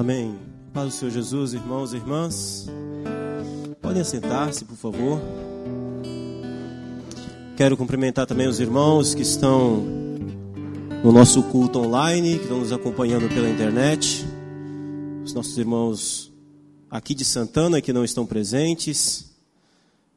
Amém. 0.00 0.34
Paz 0.72 0.86
do 0.86 0.92
Senhor 0.92 1.10
Jesus, 1.10 1.52
irmãos 1.52 1.92
e 1.92 1.96
irmãs. 1.96 2.66
Podem 3.82 4.00
assentar-se, 4.00 4.64
por 4.64 4.74
favor. 4.74 5.20
Quero 7.54 7.76
cumprimentar 7.76 8.24
também 8.26 8.48
os 8.48 8.58
irmãos 8.60 9.14
que 9.14 9.20
estão 9.20 9.84
no 11.04 11.12
nosso 11.12 11.42
culto 11.42 11.80
online, 11.80 12.38
que 12.38 12.44
estão 12.44 12.60
nos 12.60 12.72
acompanhando 12.72 13.28
pela 13.28 13.46
internet. 13.46 14.24
Os 15.22 15.34
nossos 15.34 15.58
irmãos 15.58 16.32
aqui 16.90 17.14
de 17.14 17.26
Santana 17.26 17.82
que 17.82 17.92
não 17.92 18.02
estão 18.02 18.24
presentes. 18.24 19.30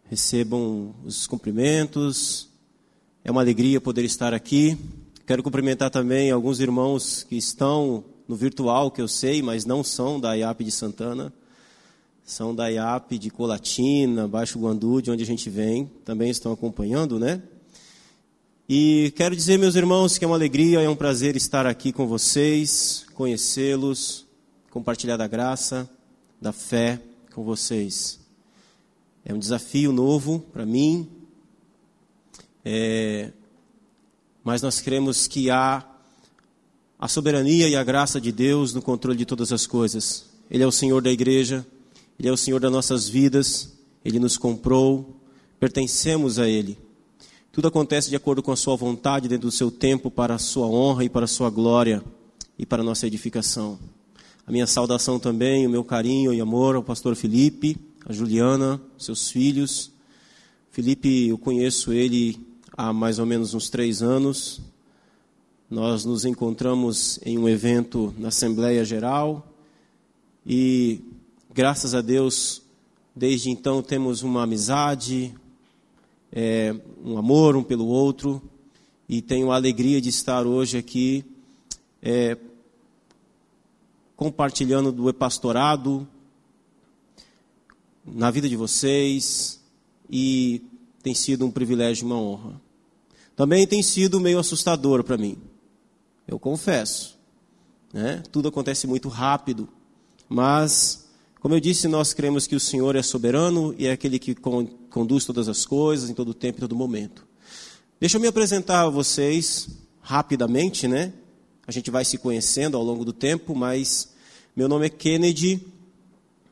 Recebam 0.10 0.96
os 1.04 1.28
cumprimentos. 1.28 2.48
É 3.22 3.30
uma 3.30 3.42
alegria 3.42 3.82
poder 3.82 4.06
estar 4.06 4.34
aqui. 4.34 4.78
Quero 5.28 5.44
cumprimentar 5.44 5.90
também 5.90 6.32
alguns 6.32 6.62
irmãos 6.62 7.26
que 7.28 7.36
estão 7.36 8.06
no 8.28 8.36
virtual, 8.36 8.90
que 8.92 9.02
eu 9.02 9.08
sei, 9.08 9.42
mas 9.42 9.66
não 9.66 9.84
são 9.84 10.20
da 10.20 10.34
IAP 10.34 10.64
de 10.64 10.72
Santana. 10.72 11.34
São 12.26 12.56
da 12.56 12.70
IAP 12.70 13.18
de 13.18 13.30
Colatina, 13.30 14.28
Baixo 14.28 14.58
Guandu, 14.58 15.02
de 15.02 15.12
onde 15.12 15.24
a 15.24 15.26
gente 15.26 15.50
vem. 15.50 15.92
Também 16.06 16.30
estão 16.30 16.54
acompanhando, 16.54 17.20
né? 17.20 17.42
E 18.68 19.12
quero 19.18 19.36
dizer, 19.36 19.60
meus 19.60 19.76
irmãos, 19.76 20.18
que 20.18 20.24
é 20.24 20.28
uma 20.28 20.38
alegria, 20.38 20.82
é 20.82 20.88
um 20.88 20.96
prazer 20.96 21.36
estar 21.36 21.68
aqui 21.68 21.92
com 21.92 22.08
vocês, 22.08 23.06
conhecê-los, 23.14 24.26
compartilhar 24.72 25.18
da 25.18 25.28
graça, 25.28 25.90
da 26.42 26.54
fé 26.54 27.02
com 27.34 27.44
vocês. 27.44 28.20
É 29.26 29.34
um 29.34 29.38
desafio 29.38 29.92
novo 29.92 30.40
para 30.54 30.66
mim, 30.66 31.10
é, 32.64 33.32
mas 34.44 34.62
nós 34.62 34.80
cremos 34.80 35.28
que 35.28 35.50
há 35.50 35.86
a 37.04 37.08
soberania 37.10 37.68
e 37.68 37.76
a 37.76 37.84
graça 37.84 38.22
de 38.22 38.32
Deus 38.32 38.74
no 38.74 38.82
controle 38.82 39.18
de 39.18 39.26
todas 39.26 39.52
as 39.52 39.68
coisas. 39.68 40.24
Ele 40.50 40.64
é 40.64 40.66
o 40.66 40.72
Senhor 40.72 41.02
da 41.02 41.12
igreja, 41.12 41.66
Ele 42.18 42.30
é 42.30 42.32
o 42.32 42.38
Senhor 42.38 42.62
das 42.62 42.72
nossas 42.72 43.10
vidas, 43.10 43.74
Ele 44.06 44.20
nos 44.20 44.38
comprou, 44.38 45.20
pertencemos 45.60 46.40
a 46.40 46.48
Ele. 46.48 46.78
Tudo 47.52 47.68
acontece 47.68 48.10
de 48.10 48.16
acordo 48.16 48.42
com 48.42 48.54
a 48.54 48.56
Sua 48.56 48.78
vontade, 48.78 49.28
dentro 49.28 49.50
do 49.50 49.52
seu 49.52 49.70
tempo, 49.70 50.10
para 50.10 50.36
a 50.36 50.38
Sua 50.38 50.66
honra 50.66 51.04
e 51.04 51.10
para 51.10 51.26
a 51.26 51.28
Sua 51.28 51.50
glória 51.50 52.02
e 52.58 52.66
para 52.66 52.82
a 52.82 52.86
nossa 52.86 53.06
edificação. 53.06 53.78
A 54.48 54.52
minha 54.54 54.66
saudação 54.66 55.20
também, 55.20 55.68
o 55.68 55.70
meu 55.70 55.84
carinho 55.84 56.34
e 56.34 56.40
amor 56.40 56.78
ao 56.78 56.84
pastor 56.84 57.18
Felipe, 57.18 57.76
a 58.06 58.14
Juliana, 58.14 58.82
seus 58.98 59.30
filhos. 59.30 59.92
Felipe, 60.72 61.28
eu 61.28 61.38
conheço 61.38 61.92
ele 61.92 62.40
há 62.78 62.94
mais 62.94 63.20
ou 63.20 63.26
menos 63.26 63.54
uns 63.54 63.70
três 63.70 64.02
anos, 64.02 64.62
nós 65.74 66.06
nos 66.06 66.24
encontramos 66.24 67.20
em 67.26 67.36
um 67.40 67.50
evento 67.50 68.14
na 68.16 68.28
Assembleia 68.28 68.86
Geral 68.86 69.44
e, 70.46 71.02
graças 71.52 71.96
a 71.96 72.02
Deus, 72.02 72.62
desde 73.16 73.50
então 73.50 73.82
temos 73.82 74.22
uma 74.22 74.44
amizade, 74.44 75.34
é, 76.32 76.76
um 77.04 77.18
amor 77.18 77.56
um 77.56 77.64
pelo 77.64 77.88
outro 77.88 78.40
e 79.10 79.20
tenho 79.20 79.52
a 79.52 79.56
alegria 79.56 80.00
de 80.00 80.10
estar 80.10 80.46
hoje 80.46 80.78
aqui 80.78 81.26
é, 82.04 82.38
compartilhando 84.16 84.92
do 84.92 85.12
pastorado 85.12 86.08
na 88.06 88.30
vida 88.30 88.48
de 88.48 88.56
vocês 88.56 89.60
e 90.08 90.62
tem 91.02 91.16
sido 91.16 91.48
um 91.48 91.52
privilégio 91.52 92.06
uma 92.06 92.20
honra. 92.20 92.62
Também 93.36 93.66
tem 93.66 93.82
sido 93.82 94.20
meio 94.20 94.38
assustador 94.38 95.04
para 95.04 95.18
mim 95.18 95.36
eu 96.28 96.40
confesso. 96.40 97.18
Né? 97.94 98.24
Tudo 98.32 98.48
acontece 98.48 98.88
muito 98.88 99.08
rápido, 99.08 99.70
mas, 100.28 101.08
como 101.40 101.54
eu 101.54 101.60
disse, 101.60 101.88
nós 101.88 102.14
cremos 102.14 102.48
que 102.48 102.56
o 102.56 102.60
Senhor 102.60 102.96
é 102.96 103.04
soberano 103.04 103.76
e 103.78 103.86
é 103.86 103.92
aquele 103.92 104.18
que 104.18 104.34
conduz 104.34 105.26
todas 105.26 105.48
as 105.48 105.66
coisas 105.66 106.10
em 106.10 106.14
todo 106.14 106.34
tempo 106.34 106.58
e 106.58 106.62
todo 106.62 106.76
momento. 106.76 107.28
Deixa 108.00 108.18
eu 108.18 108.22
me 108.22 108.28
apresentar 108.28 108.82
a 108.82 108.90
vocês 108.90 109.70
rapidamente, 110.02 110.88
né? 110.88 111.14
A 111.68 111.72
gente 111.72 111.92
vai 111.92 112.04
se 112.04 112.18
conhecendo 112.18 112.76
ao 112.76 112.84
longo 112.84 113.06
do 113.06 113.14
tempo, 113.14 113.56
mas 113.56 114.10
meu 114.56 114.68
nome 114.68 114.88
é 114.88 114.90
Kennedy, 114.90 115.66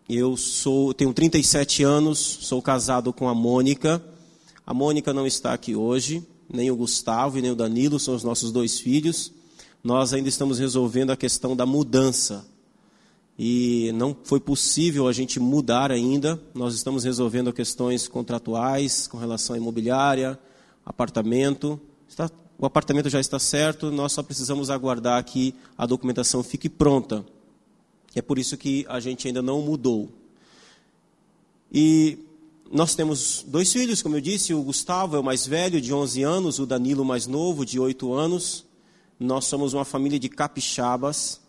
eu 0.07 0.37
sou, 0.37 0.93
tenho 0.93 1.13
37 1.13 1.83
anos, 1.83 2.19
sou 2.19 2.61
casado 2.61 3.11
com 3.11 3.27
a 3.27 3.33
Mônica. 3.33 4.03
A 4.65 4.73
Mônica 4.73 5.11
não 5.11 5.25
está 5.25 5.53
aqui 5.53 5.75
hoje, 5.75 6.25
nem 6.51 6.69
o 6.69 6.75
Gustavo 6.75 7.37
e 7.37 7.41
nem 7.41 7.51
o 7.51 7.55
Danilo 7.55 7.99
são 7.99 8.13
os 8.13 8.23
nossos 8.23 8.51
dois 8.51 8.79
filhos 8.79 9.31
nós 9.83 10.13
ainda 10.13 10.29
estamos 10.29 10.59
resolvendo 10.59 11.11
a 11.11 11.17
questão 11.17 11.55
da 11.55 11.65
mudança. 11.65 12.45
E 13.37 13.91
não 13.93 14.15
foi 14.23 14.39
possível 14.39 15.07
a 15.07 15.13
gente 15.13 15.39
mudar 15.39 15.91
ainda. 15.91 16.39
Nós 16.53 16.75
estamos 16.75 17.03
resolvendo 17.03 17.51
questões 17.51 18.07
contratuais 18.07 19.07
com 19.07 19.17
relação 19.17 19.55
à 19.55 19.57
imobiliária, 19.57 20.39
apartamento. 20.85 21.79
Está, 22.07 22.29
o 22.59 22.65
apartamento 22.65 23.09
já 23.09 23.19
está 23.19 23.39
certo, 23.39 23.89
nós 23.91 24.11
só 24.11 24.21
precisamos 24.21 24.69
aguardar 24.69 25.23
que 25.23 25.55
a 25.75 25.87
documentação 25.87 26.43
fique 26.43 26.69
pronta. 26.69 27.25
É 28.13 28.21
por 28.21 28.37
isso 28.37 28.57
que 28.57 28.85
a 28.87 28.99
gente 28.99 29.27
ainda 29.27 29.41
não 29.41 29.61
mudou. 29.61 30.09
E 31.71 32.19
nós 32.71 32.93
temos 32.93 33.43
dois 33.47 33.73
filhos, 33.73 34.01
como 34.01 34.17
eu 34.17 34.21
disse, 34.21 34.53
o 34.53 34.61
Gustavo 34.61 35.15
é 35.15 35.19
o 35.19 35.23
mais 35.23 35.47
velho, 35.47 35.81
de 35.81 35.91
11 35.91 36.21
anos, 36.21 36.59
o 36.59 36.65
Danilo 36.65 37.03
mais 37.03 37.25
novo, 37.25 37.65
de 37.65 37.79
8 37.79 38.13
anos. 38.13 38.65
Nós 39.23 39.45
somos 39.45 39.75
uma 39.75 39.85
família 39.85 40.17
de 40.17 40.27
capixabas, 40.27 41.39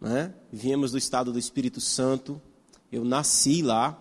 né? 0.00 0.34
viemos 0.52 0.90
do 0.90 0.98
estado 0.98 1.32
do 1.32 1.38
Espírito 1.38 1.80
Santo. 1.80 2.42
Eu 2.90 3.04
nasci 3.04 3.62
lá. 3.62 3.96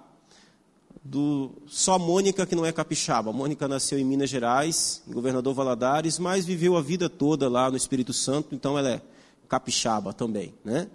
Do, 1.04 1.52
só 1.68 2.00
Mônica 2.00 2.48
que 2.48 2.56
não 2.56 2.66
é 2.66 2.72
capixaba. 2.72 3.32
Mônica 3.32 3.68
nasceu 3.68 4.00
em 4.00 4.04
Minas 4.04 4.28
Gerais, 4.28 5.04
em 5.08 5.14
Governador 5.14 5.54
Valadares, 5.54 6.18
mas 6.18 6.46
viveu 6.46 6.76
a 6.76 6.82
vida 6.82 7.08
toda 7.08 7.48
lá 7.48 7.70
no 7.70 7.78
Espírito 7.78 8.12
Santo, 8.12 8.56
então 8.56 8.76
ela 8.76 8.90
é 8.90 9.02
capixaba 9.48 10.14
também, 10.14 10.56
né? 10.66 10.88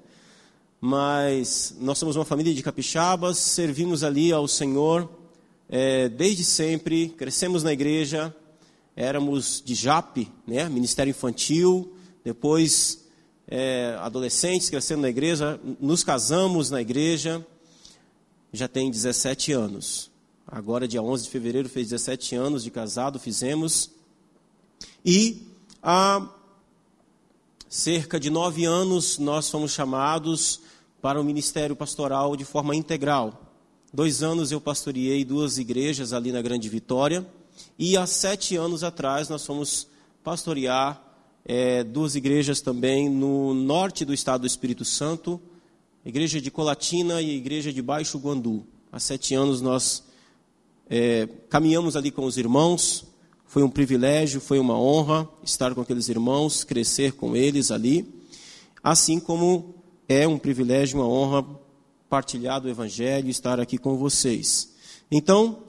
Mas 0.80 1.76
nós 1.78 1.96
somos 1.96 2.16
uma 2.16 2.24
família 2.24 2.52
de 2.52 2.62
capixabas, 2.62 3.38
servimos 3.38 4.02
ali 4.02 4.32
ao 4.32 4.48
Senhor 4.48 5.08
é, 5.68 6.08
desde 6.08 6.42
sempre, 6.42 7.08
crescemos 7.10 7.62
na 7.62 7.72
igreja, 7.72 8.34
éramos 8.96 9.62
de 9.64 9.76
JAP, 9.76 10.28
né? 10.44 10.68
Ministério 10.68 11.10
Infantil, 11.10 11.92
depois 12.26 13.06
é, 13.46 13.96
adolescentes 14.00 14.68
crescendo 14.68 15.02
na 15.02 15.08
igreja, 15.08 15.60
nos 15.80 16.02
casamos 16.02 16.70
na 16.70 16.80
igreja, 16.80 17.46
já 18.52 18.66
tem 18.66 18.90
17 18.90 19.52
anos. 19.52 20.10
Agora, 20.44 20.88
dia 20.88 21.00
11 21.00 21.22
de 21.22 21.30
fevereiro, 21.30 21.68
fez 21.68 21.90
17 21.90 22.34
anos 22.34 22.64
de 22.64 22.70
casado, 22.72 23.20
fizemos. 23.20 23.92
E 25.04 25.46
há 25.80 26.28
cerca 27.68 28.18
de 28.18 28.28
nove 28.28 28.64
anos 28.64 29.18
nós 29.18 29.48
fomos 29.48 29.70
chamados 29.70 30.62
para 31.00 31.20
o 31.20 31.24
ministério 31.24 31.76
pastoral 31.76 32.34
de 32.34 32.44
forma 32.44 32.74
integral. 32.74 33.54
Dois 33.94 34.20
anos 34.20 34.50
eu 34.50 34.60
pastoreei 34.60 35.24
duas 35.24 35.58
igrejas 35.58 36.12
ali 36.12 36.32
na 36.32 36.42
Grande 36.42 36.68
Vitória. 36.68 37.24
E 37.78 37.96
há 37.96 38.04
sete 38.04 38.56
anos 38.56 38.82
atrás 38.82 39.28
nós 39.28 39.46
fomos 39.46 39.86
pastorear 40.24 41.05
é, 41.48 41.84
duas 41.84 42.16
igrejas 42.16 42.60
também 42.60 43.08
no 43.08 43.54
norte 43.54 44.04
do 44.04 44.12
estado 44.12 44.40
do 44.40 44.46
Espírito 44.48 44.84
Santo, 44.84 45.40
a 46.04 46.08
igreja 46.08 46.40
de 46.40 46.50
Colatina 46.50 47.22
e 47.22 47.30
a 47.30 47.34
igreja 47.34 47.72
de 47.72 47.80
Baixo 47.80 48.18
Guandu. 48.18 48.66
Há 48.90 48.98
sete 48.98 49.32
anos 49.32 49.60
nós 49.60 50.02
é, 50.90 51.28
caminhamos 51.48 51.94
ali 51.94 52.10
com 52.10 52.24
os 52.24 52.36
irmãos, 52.36 53.04
foi 53.46 53.62
um 53.62 53.70
privilégio, 53.70 54.40
foi 54.40 54.58
uma 54.58 54.76
honra 54.76 55.28
estar 55.44 55.72
com 55.72 55.80
aqueles 55.80 56.08
irmãos, 56.08 56.64
crescer 56.64 57.12
com 57.12 57.36
eles 57.36 57.70
ali, 57.70 58.04
assim 58.82 59.20
como 59.20 59.76
é 60.08 60.26
um 60.26 60.38
privilégio, 60.38 60.98
uma 60.98 61.08
honra 61.08 61.46
partilhar 62.08 62.60
do 62.60 62.68
Evangelho, 62.68 63.30
estar 63.30 63.60
aqui 63.60 63.78
com 63.78 63.96
vocês. 63.96 64.74
Então, 65.12 65.60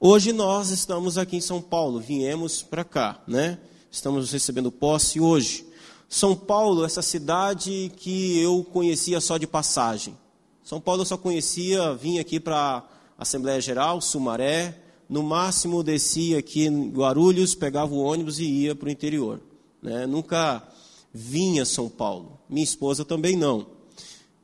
hoje 0.00 0.32
nós 0.32 0.70
estamos 0.70 1.18
aqui 1.18 1.36
em 1.36 1.40
São 1.40 1.60
Paulo, 1.60 2.00
viemos 2.00 2.62
para 2.62 2.82
cá, 2.82 3.22
né? 3.28 3.58
Estamos 3.92 4.32
recebendo 4.32 4.72
posse 4.72 5.20
hoje. 5.20 5.66
São 6.08 6.34
Paulo, 6.34 6.82
essa 6.82 7.02
cidade 7.02 7.92
que 7.96 8.38
eu 8.40 8.64
conhecia 8.64 9.20
só 9.20 9.36
de 9.36 9.46
passagem. 9.46 10.16
São 10.64 10.80
Paulo 10.80 11.02
eu 11.02 11.06
só 11.06 11.18
conhecia, 11.18 11.94
vim 11.94 12.18
aqui 12.18 12.40
para 12.40 12.88
Assembleia 13.18 13.60
Geral, 13.60 14.00
Sumaré, 14.00 14.78
no 15.08 15.22
máximo 15.22 15.82
descia 15.82 16.38
aqui 16.38 16.66
em 16.66 16.88
Guarulhos, 16.88 17.54
pegava 17.54 17.92
o 17.92 17.98
ônibus 17.98 18.38
e 18.38 18.44
ia 18.44 18.74
para 18.74 18.88
o 18.88 18.90
interior. 18.90 19.40
Né? 19.82 20.06
Nunca 20.06 20.66
vinha 21.12 21.66
São 21.66 21.88
Paulo. 21.90 22.40
Minha 22.48 22.64
esposa 22.64 23.04
também 23.04 23.36
não. 23.36 23.66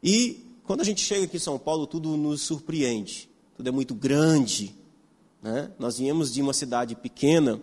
E 0.03 0.45
quando 0.65 0.83
a 0.83 0.85
gente 0.85 1.01
chega 1.01 1.25
aqui 1.25 1.39
em 1.39 1.41
São 1.41 1.59
Paulo, 1.59 1.87
tudo 1.87 2.19
nos 2.19 2.43
surpreende. 2.43 3.31
Tudo 3.57 3.67
é 3.67 3.73
muito 3.73 3.95
grande. 3.95 4.75
Né? 5.43 5.71
Nós 5.79 5.97
viemos 5.97 6.35
de 6.35 6.43
uma 6.43 6.53
cidade 6.53 6.95
pequena 6.95 7.59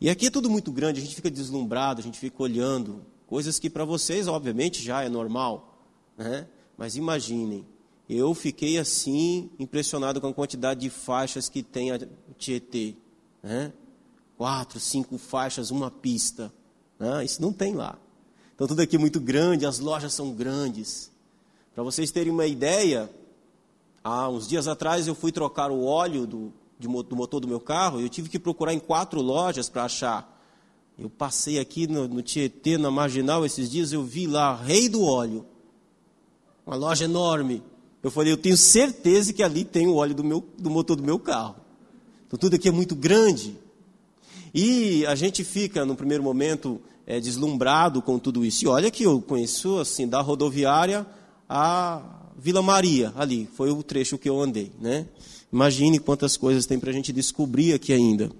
e 0.00 0.10
aqui 0.10 0.26
é 0.26 0.30
tudo 0.30 0.50
muito 0.50 0.70
grande, 0.70 1.00
a 1.00 1.02
gente 1.02 1.14
fica 1.14 1.30
deslumbrado, 1.30 2.00
a 2.00 2.02
gente 2.02 2.18
fica 2.18 2.42
olhando, 2.42 3.04
coisas 3.26 3.58
que 3.58 3.70
para 3.70 3.84
vocês, 3.84 4.28
obviamente, 4.28 4.82
já 4.82 5.02
é 5.02 5.08
normal. 5.08 5.82
Né? 6.16 6.46
Mas 6.76 6.96
imaginem, 6.96 7.64
eu 8.08 8.34
fiquei 8.34 8.78
assim, 8.78 9.50
impressionado 9.58 10.20
com 10.20 10.28
a 10.28 10.34
quantidade 10.34 10.80
de 10.80 10.90
faixas 10.90 11.48
que 11.48 11.62
tem 11.62 11.92
a 11.92 11.98
Tietê. 12.38 12.94
Né? 13.42 13.72
Quatro, 14.36 14.78
cinco 14.78 15.16
faixas, 15.16 15.70
uma 15.70 15.90
pista. 15.90 16.52
Né? 16.98 17.24
Isso 17.24 17.40
não 17.40 17.52
tem 17.52 17.74
lá. 17.74 17.98
Então 18.54 18.66
tudo 18.66 18.80
aqui 18.80 18.96
é 18.96 18.98
muito 18.98 19.20
grande, 19.20 19.66
as 19.66 19.78
lojas 19.78 20.12
são 20.12 20.32
grandes. 20.32 21.10
Para 21.74 21.82
vocês 21.82 22.10
terem 22.10 22.32
uma 22.32 22.46
ideia, 22.46 23.10
há 24.04 24.28
uns 24.28 24.46
dias 24.46 24.68
atrás 24.68 25.06
eu 25.06 25.14
fui 25.14 25.32
trocar 25.32 25.70
o 25.70 25.84
óleo 25.84 26.26
do, 26.26 26.52
de, 26.78 26.86
do 26.86 27.16
motor 27.16 27.40
do 27.40 27.48
meu 27.48 27.60
carro 27.60 28.00
eu 28.00 28.08
tive 28.08 28.28
que 28.28 28.38
procurar 28.38 28.74
em 28.74 28.78
quatro 28.78 29.20
lojas 29.20 29.68
para 29.68 29.84
achar. 29.84 30.34
Eu 30.98 31.10
passei 31.10 31.58
aqui 31.58 31.86
no, 31.86 32.08
no 32.08 32.22
Tietê, 32.22 32.78
na 32.78 32.90
Marginal, 32.90 33.44
esses 33.44 33.70
dias, 33.70 33.92
eu 33.92 34.02
vi 34.02 34.26
lá, 34.26 34.56
Rei 34.56 34.88
do 34.88 35.02
Óleo. 35.02 35.44
Uma 36.66 36.76
loja 36.76 37.04
enorme. 37.04 37.62
Eu 38.02 38.10
falei, 38.10 38.32
eu 38.32 38.36
tenho 38.36 38.56
certeza 38.56 39.32
que 39.32 39.42
ali 39.42 39.64
tem 39.64 39.86
o 39.86 39.94
óleo 39.94 40.14
do, 40.14 40.24
meu, 40.24 40.44
do 40.58 40.70
motor 40.70 40.96
do 40.96 41.02
meu 41.02 41.18
carro. 41.18 41.56
Então 42.26 42.38
tudo 42.38 42.54
aqui 42.54 42.68
é 42.68 42.72
muito 42.72 42.94
grande. 42.94 43.56
E 44.54 45.04
a 45.06 45.14
gente 45.14 45.44
fica, 45.44 45.84
no 45.84 45.94
primeiro 45.94 46.22
momento, 46.22 46.80
é, 47.06 47.20
deslumbrado 47.20 48.00
com 48.00 48.18
tudo 48.18 48.44
isso. 48.44 48.64
E 48.64 48.68
olha 48.68 48.90
que 48.90 49.04
eu 49.04 49.20
conheço, 49.20 49.78
assim, 49.78 50.08
da 50.08 50.20
rodoviária 50.20 51.06
a 51.48 52.30
Vila 52.38 52.62
Maria, 52.62 53.12
ali. 53.16 53.48
Foi 53.54 53.70
o 53.70 53.82
trecho 53.82 54.16
que 54.18 54.28
eu 54.28 54.40
andei, 54.40 54.72
né? 54.80 55.06
Imagine 55.52 55.98
quantas 55.98 56.36
coisas 56.36 56.66
tem 56.66 56.78
para 56.78 56.90
a 56.90 56.92
gente 56.92 57.12
descobrir 57.12 57.72
aqui 57.72 57.92
ainda. 57.92 58.30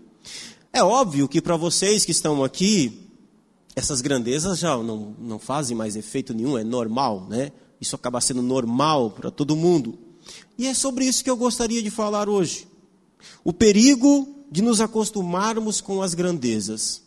É 0.73 0.83
óbvio 0.83 1.29
que 1.29 1.41
para 1.41 1.57
vocês 1.57 2.05
que 2.05 2.11
estão 2.13 2.45
aqui, 2.45 3.01
essas 3.75 4.01
grandezas 4.01 4.59
já 4.59 4.77
não, 4.77 5.15
não 5.19 5.39
fazem 5.39 5.77
mais 5.77 5.97
efeito 5.97 6.35
nenhum, 6.35 6.59
é 6.59 6.65
normal, 6.65 7.27
né? 7.29 7.53
Isso 7.81 7.95
acaba 7.95 8.21
sendo 8.21 8.43
normal 8.43 9.11
para 9.11 9.31
todo 9.31 9.57
mundo. 9.57 9.99
E 10.59 10.67
é 10.67 10.75
sobre 10.75 11.05
isso 11.05 11.23
que 11.23 11.31
eu 11.31 11.37
gostaria 11.37 11.83
de 11.83 11.91
falar 11.91 12.29
hoje. 12.29 12.67
O 13.45 13.53
perigo 13.53 14.29
de 14.51 14.63
nos 14.63 14.81
acostumarmos 14.81 15.81
com 15.81 16.03
as 16.03 16.15
grandezas. 16.15 17.03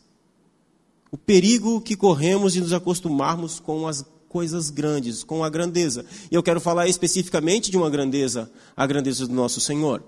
O 1.11 1.17
perigo 1.17 1.81
que 1.81 1.95
corremos 1.95 2.53
de 2.53 2.61
nos 2.61 2.73
acostumarmos 2.73 3.59
com 3.59 3.87
as 3.87 4.05
coisas 4.29 4.69
grandes, 4.69 5.23
com 5.23 5.43
a 5.43 5.49
grandeza. 5.49 6.05
E 6.31 6.35
eu 6.35 6.43
quero 6.43 6.61
falar 6.61 6.87
especificamente 6.87 7.69
de 7.69 7.77
uma 7.77 7.89
grandeza, 7.89 8.49
a 8.77 8.87
grandeza 8.87 9.27
do 9.27 9.33
nosso 9.33 9.59
Senhor. 9.59 10.03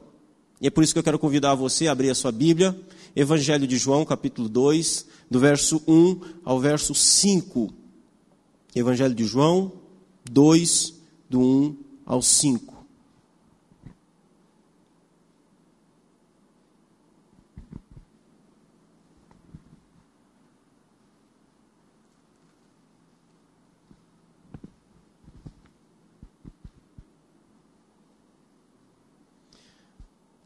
E 0.61 0.67
é 0.67 0.69
por 0.69 0.83
isso 0.83 0.93
que 0.93 0.99
eu 0.99 1.03
quero 1.03 1.19
convidar 1.19 1.55
você 1.55 1.87
a 1.87 1.91
abrir 1.91 2.11
a 2.11 2.15
sua 2.15 2.31
Bíblia, 2.31 2.79
Evangelho 3.15 3.67
de 3.67 3.77
João, 3.77 4.05
capítulo 4.05 4.47
2, 4.47 5.07
do 5.29 5.39
verso 5.39 5.81
1 5.87 6.21
ao 6.45 6.59
verso 6.59 6.93
5. 6.93 7.73
Evangelho 8.75 9.15
de 9.15 9.25
João 9.25 9.73
2, 10.29 10.93
do 11.29 11.41
1 11.41 11.77
ao 12.05 12.21
5. 12.21 12.80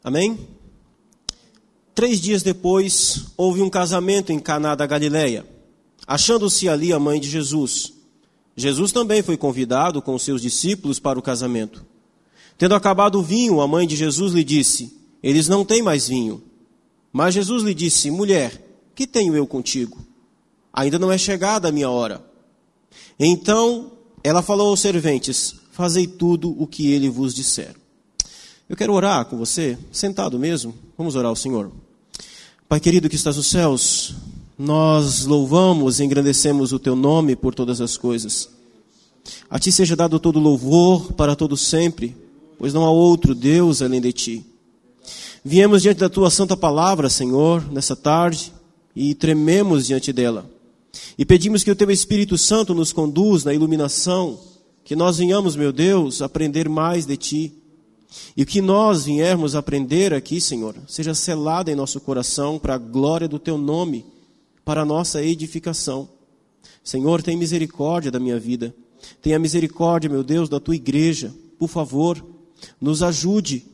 Amém? 0.05 0.37
Três 1.95 2.21
dias 2.21 2.43
depois, 2.43 3.25
houve 3.35 3.63
um 3.63 3.71
casamento 3.71 4.31
em 4.31 4.37
Caná 4.37 4.75
da 4.75 4.85
Galileia, 4.85 5.43
achando-se 6.05 6.69
ali 6.69 6.93
a 6.93 6.99
mãe 6.99 7.19
de 7.19 7.27
Jesus. 7.27 7.91
Jesus 8.55 8.91
também 8.91 9.23
foi 9.23 9.35
convidado 9.35 10.03
com 10.03 10.19
seus 10.19 10.43
discípulos 10.43 10.99
para 10.99 11.17
o 11.17 11.23
casamento. 11.23 11.83
Tendo 12.55 12.75
acabado 12.75 13.17
o 13.17 13.23
vinho, 13.23 13.59
a 13.59 13.67
mãe 13.67 13.87
de 13.87 13.95
Jesus 13.95 14.31
lhe 14.31 14.43
disse: 14.43 14.95
Eles 15.23 15.47
não 15.47 15.65
têm 15.65 15.81
mais 15.81 16.07
vinho. 16.07 16.43
Mas 17.11 17.33
Jesus 17.33 17.63
lhe 17.63 17.73
disse: 17.73 18.11
Mulher, 18.11 18.61
que 18.93 19.07
tenho 19.07 19.35
eu 19.35 19.47
contigo? 19.47 19.97
Ainda 20.71 20.99
não 20.99 21.11
é 21.11 21.17
chegada 21.17 21.69
a 21.69 21.71
minha 21.71 21.89
hora. 21.89 22.23
Então 23.19 23.93
ela 24.23 24.43
falou 24.43 24.69
aos 24.69 24.81
serventes: 24.81 25.55
Fazei 25.71 26.05
tudo 26.05 26.55
o 26.61 26.67
que 26.67 26.91
ele 26.91 27.09
vos 27.09 27.33
disser. 27.33 27.75
Eu 28.67 28.75
quero 28.75 28.93
orar 28.93 29.25
com 29.25 29.37
você, 29.37 29.77
sentado 29.91 30.39
mesmo. 30.39 30.73
Vamos 30.97 31.15
orar 31.15 31.29
ao 31.29 31.35
Senhor. 31.35 31.71
Pai 32.67 32.79
querido 32.79 33.07
que 33.07 33.15
estás 33.15 33.37
nos 33.37 33.45
céus, 33.45 34.15
nós 34.57 35.25
louvamos 35.25 35.99
e 35.99 36.03
engrandecemos 36.03 36.73
o 36.73 36.79
teu 36.79 36.95
nome 36.95 37.35
por 37.35 37.53
todas 37.53 37.79
as 37.79 37.95
coisas. 37.95 38.49
A 39.47 39.59
ti 39.59 39.71
seja 39.71 39.95
dado 39.95 40.19
todo 40.19 40.39
louvor 40.39 41.13
para 41.13 41.35
todo 41.35 41.55
sempre, 41.55 42.17
pois 42.57 42.73
não 42.73 42.83
há 42.83 42.89
outro 42.89 43.35
Deus 43.35 43.83
além 43.83 44.01
de 44.01 44.11
ti. 44.11 44.45
Viemos 45.43 45.83
diante 45.83 45.99
da 45.99 46.09
tua 46.09 46.31
santa 46.31 46.57
palavra, 46.57 47.07
Senhor, 47.07 47.71
nessa 47.71 47.95
tarde 47.95 48.51
e 48.95 49.13
trememos 49.13 49.85
diante 49.85 50.11
dela. 50.11 50.49
E 51.19 51.23
pedimos 51.23 51.63
que 51.63 51.69
o 51.69 51.75
teu 51.75 51.91
Espírito 51.91 52.35
Santo 52.35 52.73
nos 52.73 52.91
conduz 52.91 53.43
na 53.43 53.53
iluminação, 53.53 54.39
que 54.83 54.95
nós 54.95 55.19
venhamos, 55.19 55.55
meu 55.55 55.71
Deus, 55.71 56.23
aprender 56.23 56.67
mais 56.67 57.05
de 57.05 57.15
ti 57.15 57.64
e 58.35 58.43
o 58.43 58.45
que 58.45 58.61
nós 58.61 59.05
viermos 59.05 59.55
aprender 59.55 60.13
aqui, 60.13 60.41
Senhor, 60.41 60.75
seja 60.87 61.13
selado 61.13 61.71
em 61.71 61.75
nosso 61.75 62.01
coração 62.01 62.59
para 62.59 62.75
a 62.75 62.77
glória 62.77 63.27
do 63.27 63.39
Teu 63.39 63.57
nome, 63.57 64.05
para 64.63 64.81
a 64.81 64.85
nossa 64.85 65.23
edificação. 65.23 66.09
Senhor, 66.83 67.23
tem 67.23 67.37
misericórdia 67.37 68.11
da 68.11 68.19
minha 68.19 68.39
vida. 68.39 68.75
Tenha 69.21 69.39
misericórdia, 69.39 70.09
meu 70.09 70.23
Deus, 70.23 70.49
da 70.49 70.59
Tua 70.59 70.75
igreja. 70.75 71.33
Por 71.57 71.69
favor, 71.69 72.23
nos 72.79 73.01
ajude. 73.01 73.65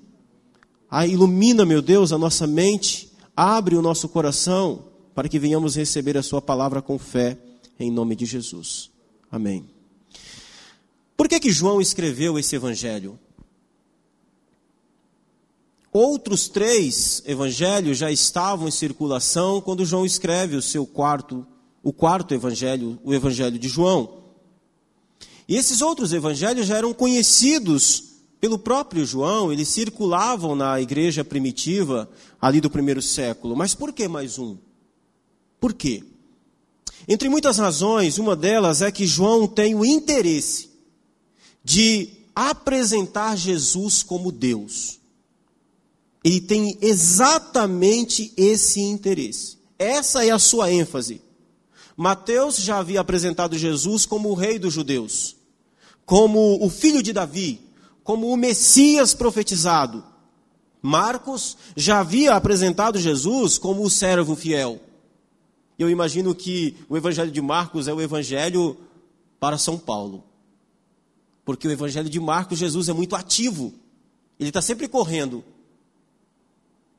A 0.90 1.08
ilumina, 1.08 1.66
meu 1.66 1.82
Deus, 1.82 2.12
a 2.12 2.18
nossa 2.18 2.46
mente. 2.46 3.12
Abre 3.36 3.76
o 3.76 3.82
nosso 3.82 4.10
coração 4.10 4.86
para 5.16 5.28
que 5.28 5.40
venhamos 5.40 5.76
receber 5.76 6.18
a 6.18 6.24
Sua 6.24 6.42
palavra 6.42 6.82
com 6.82 7.00
fé, 7.00 7.38
em 7.80 7.90
nome 7.90 8.16
de 8.16 8.26
Jesus. 8.26 8.92
Amém. 9.32 9.66
Por 11.18 11.28
que, 11.28 11.40
que 11.40 11.52
João 11.52 11.82
escreveu 11.82 12.38
esse 12.38 12.56
evangelho? 12.56 13.18
Outros 15.94 16.48
três 16.48 17.22
evangelhos 17.26 17.98
já 17.98 18.10
estavam 18.10 18.68
em 18.68 18.72
circulação 18.72 19.60
quando 19.60 19.86
João 19.86 20.06
escreve 20.06 20.56
o 20.56 20.62
seu 20.62 20.86
quarto, 20.86 21.46
o 21.84 21.92
quarto 21.92 22.34
evangelho, 22.34 22.98
o 23.04 23.14
evangelho 23.14 23.60
de 23.60 23.68
João. 23.68 24.22
E 25.48 25.58
esses 25.58 25.82
outros 25.82 26.14
evangelhos 26.14 26.66
já 26.66 26.78
eram 26.78 26.94
conhecidos 26.94 28.12
pelo 28.40 28.58
próprio 28.58 29.06
João, 29.06 29.52
eles 29.52 29.68
circulavam 29.68 30.56
na 30.56 30.80
igreja 30.80 31.26
primitiva 31.26 32.10
ali 32.42 32.62
do 32.62 32.70
primeiro 32.70 33.02
século. 33.02 33.56
Mas 33.56 33.76
por 33.76 33.92
que 33.92 34.08
mais 34.08 34.40
um? 34.40 34.58
Por 35.60 35.74
quê? 35.74 36.04
Entre 37.08 37.28
muitas 37.28 37.58
razões, 37.58 38.18
uma 38.18 38.36
delas 38.36 38.82
é 38.82 38.92
que 38.92 39.06
João 39.06 39.46
tem 39.46 39.76
o 39.76 39.86
interesse 39.86 40.72
de 41.64 42.10
apresentar 42.34 43.36
Jesus 43.36 44.02
como 44.02 44.32
Deus. 44.32 45.01
Ele 46.24 46.40
tem 46.40 46.78
exatamente 46.82 48.32
esse 48.38 48.80
interesse. 48.80 49.58
Essa 49.78 50.26
é 50.26 50.30
a 50.30 50.40
sua 50.40 50.72
ênfase. 50.72 51.22
Mateus 51.98 52.58
já 52.58 52.78
havia 52.78 53.02
apresentado 53.02 53.58
Jesus 53.58 54.06
como 54.06 54.30
o 54.30 54.34
rei 54.34 54.60
dos 54.60 54.74
judeus, 54.74 55.36
como 56.06 56.64
o 56.64 56.70
filho 56.70 57.02
de 57.02 57.12
Davi, 57.12 57.62
como 58.04 58.32
o 58.32 58.38
Messias 58.38 59.14
profetizado. 59.14 60.04
Marcos 60.82 61.58
já 61.76 62.00
havia 62.00 62.34
apresentado 62.34 63.00
Jesus 63.00 63.58
como 63.58 63.84
o 63.84 63.90
servo 63.90 64.36
fiel. 64.36 64.80
Eu 65.78 65.90
imagino 65.90 66.34
que 66.36 66.76
o 66.90 66.98
evangelho 66.98 67.32
de 67.32 67.42
Marcos 67.42 67.88
é 67.88 67.94
o 67.94 68.02
evangelho 68.02 68.78
para 69.40 69.58
São 69.58 69.78
Paulo. 69.78 70.24
Porque 71.44 71.68
o 71.68 71.72
evangelho 71.72 72.10
de 72.10 72.20
Marcos, 72.20 72.60
Jesus 72.60 72.88
é 72.88 72.94
muito 72.94 73.16
ativo. 73.16 73.74
Ele 74.40 74.50
está 74.50 74.62
sempre 74.62 74.88
correndo. 74.88 75.44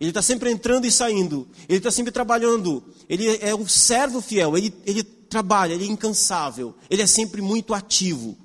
Ele 0.03 0.11
está 0.11 0.21
sempre 0.21 0.51
entrando 0.51 0.85
e 0.85 0.91
saindo. 0.91 1.47
Ele 1.69 1.79
está 1.79 1.89
sempre 1.89 2.11
trabalhando. 2.11 2.83
Ele 3.09 3.39
é 3.41 3.55
um 3.55 3.69
servo 3.69 4.21
fiel. 4.21 4.59
Ele, 4.59 4.75
ele 4.85 5.05
trabalha, 5.05 5.75
ele 5.75 5.85
é 5.85 5.87
incansável. 5.87 6.75
Ele 6.91 7.03
é 7.03 7.07
sempre 7.07 7.41
muito 7.41 7.73
ativo. 7.73 8.37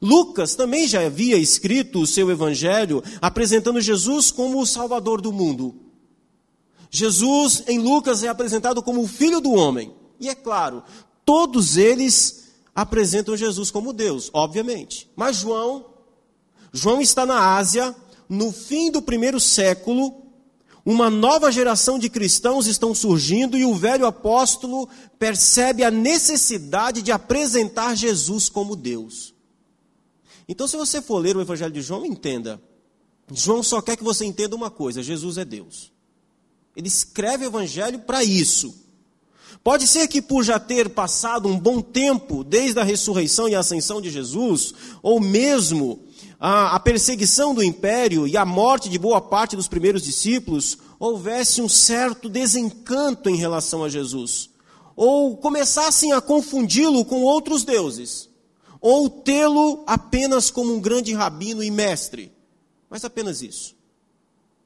Lucas 0.00 0.56
também 0.56 0.88
já 0.88 1.06
havia 1.06 1.38
escrito 1.38 2.00
o 2.00 2.06
seu 2.08 2.28
evangelho 2.28 3.04
apresentando 3.20 3.80
Jesus 3.80 4.32
como 4.32 4.60
o 4.60 4.66
Salvador 4.66 5.20
do 5.20 5.32
mundo. 5.32 5.76
Jesus, 6.90 7.62
em 7.68 7.78
Lucas, 7.78 8.24
é 8.24 8.28
apresentado 8.28 8.82
como 8.82 9.00
o 9.00 9.06
Filho 9.06 9.40
do 9.40 9.52
Homem. 9.52 9.94
E 10.18 10.28
é 10.28 10.34
claro, 10.34 10.82
todos 11.24 11.76
eles 11.76 12.48
apresentam 12.74 13.36
Jesus 13.36 13.70
como 13.70 13.92
Deus, 13.92 14.28
obviamente. 14.32 15.08
Mas 15.14 15.36
João, 15.36 15.86
João 16.72 17.00
está 17.00 17.24
na 17.24 17.54
Ásia, 17.54 17.94
no 18.28 18.50
fim 18.50 18.90
do 18.90 19.00
primeiro 19.00 19.38
século, 19.38 20.21
uma 20.84 21.08
nova 21.08 21.50
geração 21.52 21.98
de 21.98 22.10
cristãos 22.10 22.66
estão 22.66 22.94
surgindo 22.94 23.56
e 23.56 23.64
o 23.64 23.74
velho 23.74 24.06
apóstolo 24.06 24.88
percebe 25.18 25.84
a 25.84 25.90
necessidade 25.90 27.02
de 27.02 27.12
apresentar 27.12 27.96
Jesus 27.96 28.48
como 28.48 28.74
Deus. 28.74 29.32
Então, 30.48 30.66
se 30.66 30.76
você 30.76 31.00
for 31.00 31.18
ler 31.18 31.36
o 31.36 31.40
Evangelho 31.40 31.72
de 31.72 31.80
João, 31.82 32.04
entenda. 32.04 32.60
João 33.32 33.62
só 33.62 33.80
quer 33.80 33.96
que 33.96 34.04
você 34.04 34.24
entenda 34.24 34.56
uma 34.56 34.70
coisa: 34.70 35.02
Jesus 35.02 35.38
é 35.38 35.44
Deus. 35.44 35.92
Ele 36.76 36.88
escreve 36.88 37.44
o 37.44 37.48
Evangelho 37.48 38.00
para 38.00 38.24
isso. 38.24 38.74
Pode 39.62 39.86
ser 39.86 40.08
que 40.08 40.20
por 40.20 40.42
já 40.42 40.58
ter 40.58 40.88
passado 40.88 41.48
um 41.48 41.58
bom 41.58 41.80
tempo 41.80 42.42
desde 42.42 42.80
a 42.80 42.84
ressurreição 42.84 43.48
e 43.48 43.54
a 43.54 43.60
ascensão 43.60 44.00
de 44.00 44.10
Jesus, 44.10 44.74
ou 45.00 45.20
mesmo 45.20 46.00
a, 46.44 46.74
a 46.74 46.80
perseguição 46.80 47.54
do 47.54 47.62
império 47.62 48.26
e 48.26 48.36
a 48.36 48.44
morte 48.44 48.88
de 48.88 48.98
boa 48.98 49.20
parte 49.20 49.54
dos 49.54 49.68
primeiros 49.68 50.02
discípulos, 50.02 50.76
houvesse 50.98 51.62
um 51.62 51.68
certo 51.68 52.28
desencanto 52.28 53.30
em 53.30 53.36
relação 53.36 53.84
a 53.84 53.88
Jesus, 53.88 54.50
ou 54.96 55.36
começassem 55.36 56.12
a 56.12 56.20
confundi-lo 56.20 57.04
com 57.04 57.22
outros 57.22 57.62
deuses, 57.62 58.28
ou 58.80 59.08
tê-lo 59.08 59.84
apenas 59.86 60.50
como 60.50 60.74
um 60.74 60.80
grande 60.80 61.14
rabino 61.14 61.62
e 61.62 61.70
mestre. 61.70 62.32
Mas 62.90 63.04
apenas 63.04 63.40
isso. 63.40 63.76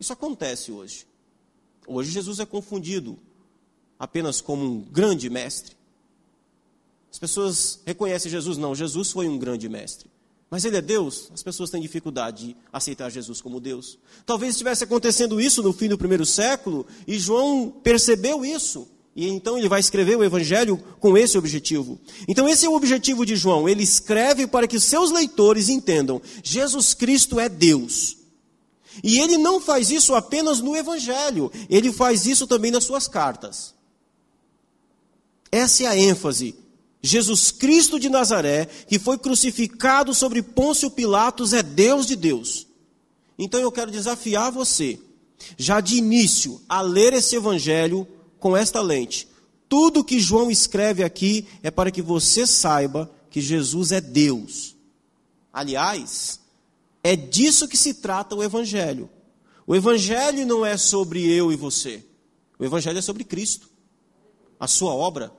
Isso 0.01 0.15
acontece 0.15 0.73
hoje. 0.73 1.07
Hoje 1.87 2.11
Jesus 2.11 2.41
é 2.41 2.47
confundido 2.47 3.19
apenas 3.99 4.41
como 4.41 4.65
um 4.65 4.81
grande 4.81 5.29
mestre. 5.29 5.77
As 7.13 7.19
pessoas 7.19 7.81
reconhecem 7.85 8.31
Jesus, 8.31 8.57
não, 8.57 8.75
Jesus 8.75 9.11
foi 9.11 9.29
um 9.29 9.39
grande 9.39 9.69
mestre. 9.69 10.16
Mas 10.51 10.65
ele 10.65 10.77
é 10.77 10.81
Deus, 10.81 11.29
as 11.35 11.43
pessoas 11.43 11.71
têm 11.71 11.83
dificuldade 11.83 12.49
de 12.49 12.57
aceitar 12.73 13.11
Jesus 13.11 13.41
como 13.41 13.59
Deus. 13.59 13.99
Talvez 14.25 14.53
estivesse 14.53 14.85
acontecendo 14.85 15.41
isso 15.41 15.63
no 15.63 15.73
fim 15.73 15.89
do 15.89 15.99
primeiro 15.99 16.25
século 16.25 16.87
e 17.07 17.19
João 17.19 17.69
percebeu 17.83 18.45
isso. 18.45 18.89
E 19.17 19.27
então 19.27 19.59
ele 19.59 19.69
vai 19.69 19.81
escrever 19.81 20.17
o 20.17 20.23
evangelho 20.23 20.77
com 21.01 21.17
esse 21.17 21.37
objetivo. 21.37 21.99
Então 22.29 22.49
esse 22.49 22.67
é 22.67 22.69
o 22.69 22.75
objetivo 22.75 23.25
de 23.25 23.35
João. 23.35 23.69
Ele 23.69 23.83
escreve 23.83 24.47
para 24.47 24.69
que 24.69 24.79
seus 24.79 25.11
leitores 25.11 25.69
entendam: 25.69 26.21
Jesus 26.45 26.95
Cristo 26.95 27.41
é 27.41 27.49
Deus. 27.49 28.19
E 29.03 29.19
ele 29.19 29.37
não 29.39 29.61
faz 29.61 29.91
isso 29.91 30.15
apenas 30.15 30.61
no 30.61 30.77
evangelho, 30.77 31.51
ele 31.69 31.93
faz 31.93 32.27
isso 32.27 32.47
também 32.47 32.71
nas 32.71 32.85
suas 32.85 33.09
cartas. 33.09 33.75
Essa 35.51 35.85
é 35.85 35.87
a 35.87 35.97
ênfase 35.97 36.55
Jesus 37.07 37.51
Cristo 37.51 37.99
de 37.99 38.09
Nazaré, 38.09 38.67
que 38.67 38.99
foi 38.99 39.19
crucificado 39.19 40.13
sobre 40.13 40.43
Pôncio 40.43 40.91
Pilatos, 40.91 41.53
é 41.53 41.63
Deus 41.63 42.07
de 42.07 42.17
Deus. 42.17 42.67
Então 43.39 43.61
eu 43.61 43.71
quero 43.71 43.91
desafiar 43.91 44.51
você, 44.51 44.99
já 45.57 45.81
de 45.81 45.97
início, 45.97 46.61
a 46.69 46.81
ler 46.81 47.13
esse 47.13 47.37
evangelho 47.37 48.07
com 48.39 48.57
esta 48.57 48.81
lente. 48.81 49.29
Tudo 49.69 50.05
que 50.05 50.21
João 50.21 50.51
escreve 50.51 51.03
aqui 51.03 51.47
é 51.63 51.71
para 51.71 51.91
que 51.91 52.01
você 52.01 52.47
saiba 52.47 53.11
que 53.31 53.41
Jesus 53.41 53.93
é 53.93 54.01
Deus. 54.01 54.77
Aliás, 55.53 56.41
é 57.03 57.15
disso 57.17 57.69
que 57.69 57.77
se 57.77 57.95
trata 57.95 58.35
o 58.35 58.43
evangelho. 58.43 59.11
O 59.67 59.75
evangelho 59.75 60.47
não 60.47 60.65
é 60.65 60.77
sobre 60.77 61.27
eu 61.27 61.53
e 61.53 61.57
você. 61.57 62.05
O 62.59 62.65
evangelho 62.65 62.99
é 62.99 63.03
sobre 63.03 63.25
Cristo, 63.25 63.69
a 64.59 64.67
sua 64.67 64.95
obra. 64.95 65.33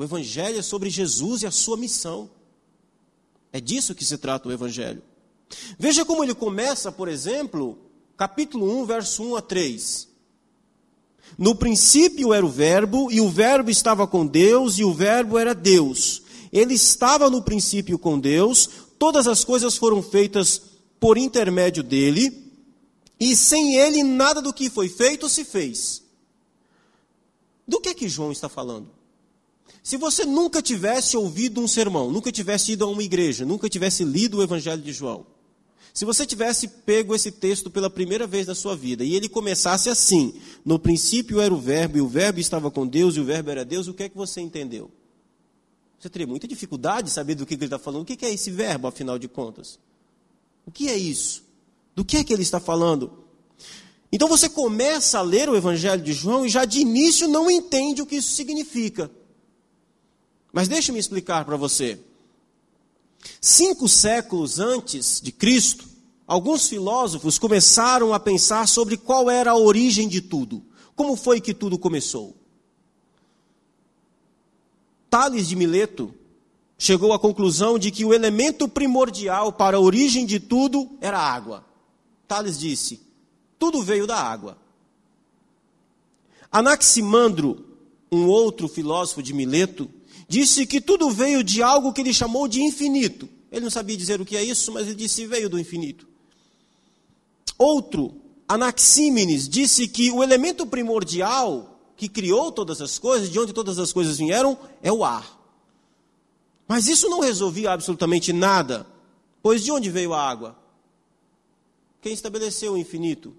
O 0.00 0.02
Evangelho 0.02 0.58
é 0.58 0.62
sobre 0.62 0.88
Jesus 0.88 1.42
e 1.42 1.46
a 1.46 1.50
sua 1.50 1.76
missão. 1.76 2.30
É 3.52 3.60
disso 3.60 3.94
que 3.94 4.02
se 4.02 4.16
trata 4.16 4.48
o 4.48 4.52
Evangelho. 4.52 5.02
Veja 5.78 6.06
como 6.06 6.24
ele 6.24 6.34
começa, 6.34 6.90
por 6.90 7.06
exemplo, 7.06 7.76
capítulo 8.16 8.80
1, 8.80 8.86
verso 8.86 9.22
1 9.22 9.36
a 9.36 9.42
3. 9.42 10.08
No 11.36 11.54
princípio 11.54 12.32
era 12.32 12.46
o 12.46 12.48
Verbo, 12.48 13.12
e 13.12 13.20
o 13.20 13.28
Verbo 13.28 13.70
estava 13.70 14.06
com 14.06 14.26
Deus, 14.26 14.78
e 14.78 14.84
o 14.84 14.94
Verbo 14.94 15.36
era 15.36 15.54
Deus. 15.54 16.22
Ele 16.50 16.72
estava 16.72 17.28
no 17.28 17.42
princípio 17.42 17.98
com 17.98 18.18
Deus, 18.18 18.70
todas 18.98 19.28
as 19.28 19.44
coisas 19.44 19.76
foram 19.76 20.02
feitas 20.02 20.62
por 20.98 21.18
intermédio 21.18 21.82
dele, 21.82 22.50
e 23.20 23.36
sem 23.36 23.76
ele 23.76 24.02
nada 24.02 24.40
do 24.40 24.54
que 24.54 24.70
foi 24.70 24.88
feito 24.88 25.28
se 25.28 25.44
fez. 25.44 26.02
Do 27.68 27.82
que 27.82 27.90
é 27.90 27.94
que 27.94 28.08
João 28.08 28.32
está 28.32 28.48
falando? 28.48 28.98
Se 29.82 29.96
você 29.96 30.24
nunca 30.24 30.60
tivesse 30.60 31.16
ouvido 31.16 31.60
um 31.60 31.68
sermão, 31.68 32.10
nunca 32.10 32.30
tivesse 32.30 32.72
ido 32.72 32.84
a 32.84 32.88
uma 32.88 33.02
igreja, 33.02 33.44
nunca 33.44 33.68
tivesse 33.68 34.04
lido 34.04 34.38
o 34.38 34.42
Evangelho 34.42 34.82
de 34.82 34.92
João, 34.92 35.26
se 35.92 36.04
você 36.04 36.24
tivesse 36.24 36.68
pego 36.68 37.14
esse 37.14 37.32
texto 37.32 37.68
pela 37.70 37.90
primeira 37.90 38.26
vez 38.26 38.46
na 38.46 38.54
sua 38.54 38.76
vida 38.76 39.04
e 39.04 39.14
ele 39.14 39.28
começasse 39.28 39.88
assim: 39.88 40.34
no 40.64 40.78
princípio 40.78 41.40
era 41.40 41.52
o 41.52 41.58
Verbo 41.58 41.98
e 41.98 42.00
o 42.00 42.08
Verbo 42.08 42.38
estava 42.38 42.70
com 42.70 42.86
Deus 42.86 43.16
e 43.16 43.20
o 43.20 43.24
Verbo 43.24 43.50
era 43.50 43.64
Deus, 43.64 43.88
o 43.88 43.94
que 43.94 44.04
é 44.04 44.08
que 44.08 44.16
você 44.16 44.40
entendeu? 44.40 44.90
Você 45.98 46.08
teria 46.08 46.26
muita 46.26 46.48
dificuldade 46.48 47.08
de 47.08 47.12
saber 47.12 47.34
do 47.34 47.44
que 47.44 47.54
ele 47.54 47.64
está 47.64 47.78
falando. 47.78 48.02
O 48.02 48.04
que 48.06 48.24
é 48.24 48.32
esse 48.32 48.50
verbo, 48.50 48.88
afinal 48.88 49.18
de 49.18 49.28
contas? 49.28 49.78
O 50.64 50.70
que 50.70 50.88
é 50.88 50.96
isso? 50.96 51.44
Do 51.94 52.06
que 52.06 52.16
é 52.16 52.24
que 52.24 52.32
ele 52.32 52.42
está 52.42 52.58
falando? 52.58 53.12
Então 54.10 54.26
você 54.26 54.48
começa 54.48 55.18
a 55.18 55.22
ler 55.22 55.50
o 55.50 55.56
Evangelho 55.56 56.02
de 56.02 56.14
João 56.14 56.46
e 56.46 56.48
já 56.48 56.64
de 56.64 56.80
início 56.80 57.28
não 57.28 57.50
entende 57.50 58.00
o 58.00 58.06
que 58.06 58.16
isso 58.16 58.32
significa. 58.32 59.10
Mas 60.52 60.68
deixe-me 60.68 60.98
explicar 60.98 61.44
para 61.44 61.56
você. 61.56 61.98
Cinco 63.40 63.88
séculos 63.88 64.58
antes 64.58 65.20
de 65.20 65.30
Cristo, 65.30 65.86
alguns 66.26 66.68
filósofos 66.68 67.38
começaram 67.38 68.12
a 68.12 68.20
pensar 68.20 68.66
sobre 68.66 68.96
qual 68.96 69.30
era 69.30 69.52
a 69.52 69.56
origem 69.56 70.08
de 70.08 70.20
tudo. 70.20 70.62
Como 70.96 71.16
foi 71.16 71.40
que 71.40 71.54
tudo 71.54 71.78
começou? 71.78 72.36
Tales 75.08 75.48
de 75.48 75.56
Mileto 75.56 76.14
chegou 76.78 77.12
à 77.12 77.18
conclusão 77.18 77.78
de 77.78 77.90
que 77.90 78.04
o 78.04 78.14
elemento 78.14 78.68
primordial 78.68 79.52
para 79.52 79.76
a 79.76 79.80
origem 79.80 80.24
de 80.24 80.40
tudo 80.40 80.90
era 81.00 81.18
a 81.18 81.32
água. 81.32 81.64
Tales 82.26 82.58
disse: 82.58 83.00
tudo 83.58 83.82
veio 83.82 84.06
da 84.06 84.16
água. 84.16 84.56
Anaximandro, 86.50 87.66
um 88.10 88.26
outro 88.26 88.66
filósofo 88.66 89.22
de 89.22 89.34
Mileto, 89.34 89.90
disse 90.30 90.64
que 90.64 90.80
tudo 90.80 91.10
veio 91.10 91.42
de 91.42 91.60
algo 91.60 91.92
que 91.92 92.00
ele 92.00 92.14
chamou 92.14 92.46
de 92.46 92.62
infinito. 92.62 93.28
Ele 93.50 93.62
não 93.62 93.70
sabia 93.70 93.96
dizer 93.96 94.20
o 94.20 94.24
que 94.24 94.36
é 94.36 94.44
isso, 94.44 94.70
mas 94.70 94.86
ele 94.86 94.94
disse 94.94 95.26
veio 95.26 95.50
do 95.50 95.58
infinito. 95.58 96.06
Outro, 97.58 98.14
Anaxímenes, 98.46 99.48
disse 99.48 99.88
que 99.88 100.08
o 100.12 100.22
elemento 100.22 100.64
primordial 100.64 101.80
que 101.96 102.08
criou 102.08 102.52
todas 102.52 102.80
as 102.80 102.96
coisas, 102.96 103.28
de 103.28 103.40
onde 103.40 103.52
todas 103.52 103.80
as 103.80 103.92
coisas 103.92 104.18
vieram, 104.18 104.56
é 104.80 104.92
o 104.92 105.04
ar. 105.04 105.36
Mas 106.68 106.86
isso 106.86 107.08
não 107.08 107.18
resolvia 107.18 107.72
absolutamente 107.72 108.32
nada, 108.32 108.86
pois 109.42 109.64
de 109.64 109.72
onde 109.72 109.90
veio 109.90 110.14
a 110.14 110.30
água? 110.30 110.56
Quem 112.00 112.12
estabeleceu 112.12 112.74
o 112.74 112.78
infinito? 112.78 113.36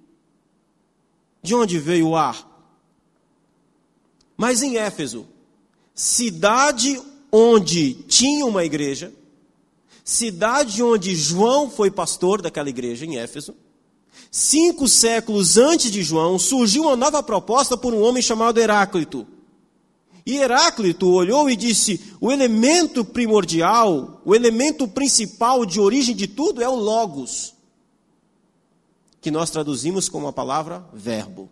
De 1.42 1.56
onde 1.56 1.80
veio 1.80 2.10
o 2.10 2.16
ar? 2.18 2.46
Mas 4.36 4.62
em 4.62 4.76
Éfeso, 4.76 5.26
cidade 5.94 7.00
onde 7.32 7.94
tinha 7.94 8.46
uma 8.46 8.64
igreja, 8.64 9.14
cidade 10.04 10.84
onde 10.84 11.16
João 11.16 11.70
foi 11.70 11.90
pastor 11.90 12.42
daquela 12.42 12.70
igreja 12.70 13.06
em 13.06 13.18
Éfeso. 13.18 13.56
Cinco 14.30 14.88
séculos 14.88 15.58
antes 15.58 15.92
de 15.92 16.04
João, 16.04 16.38
surgiu 16.40 16.84
uma 16.84 16.96
nova 16.96 17.22
proposta 17.22 17.78
por 17.78 17.94
um 17.94 18.02
homem 18.02 18.22
chamado 18.22 18.60
Heráclito. 18.60 19.28
E 20.26 20.38
Heráclito 20.38 21.10
olhou 21.10 21.50
e 21.50 21.56
disse: 21.56 22.00
o 22.20 22.32
elemento 22.32 23.04
primordial, 23.04 24.22
o 24.24 24.36
elemento 24.36 24.88
principal 24.88 25.66
de 25.66 25.80
origem 25.80 26.16
de 26.16 26.28
tudo 26.28 26.62
é 26.62 26.70
o 26.70 26.76
Logos, 26.76 27.54
que 29.20 29.32
nós 29.32 29.50
traduzimos 29.50 30.08
como 30.08 30.28
a 30.28 30.34
palavra 30.34 30.86
verbo. 30.94 31.50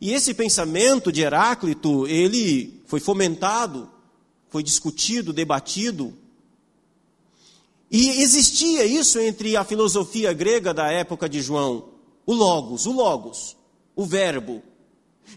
E 0.00 0.12
esse 0.12 0.34
pensamento 0.34 1.12
de 1.12 1.22
Heráclito, 1.22 2.06
ele 2.06 2.79
foi 2.90 2.98
fomentado, 2.98 3.88
foi 4.48 4.64
discutido, 4.64 5.32
debatido. 5.32 6.12
E 7.88 8.20
existia 8.20 8.84
isso 8.84 9.20
entre 9.20 9.56
a 9.56 9.62
filosofia 9.62 10.32
grega 10.32 10.74
da 10.74 10.90
época 10.90 11.28
de 11.28 11.40
João, 11.40 11.84
o 12.26 12.34
logos, 12.34 12.86
o 12.86 12.90
logos, 12.92 13.56
o 13.94 14.04
verbo. 14.04 14.60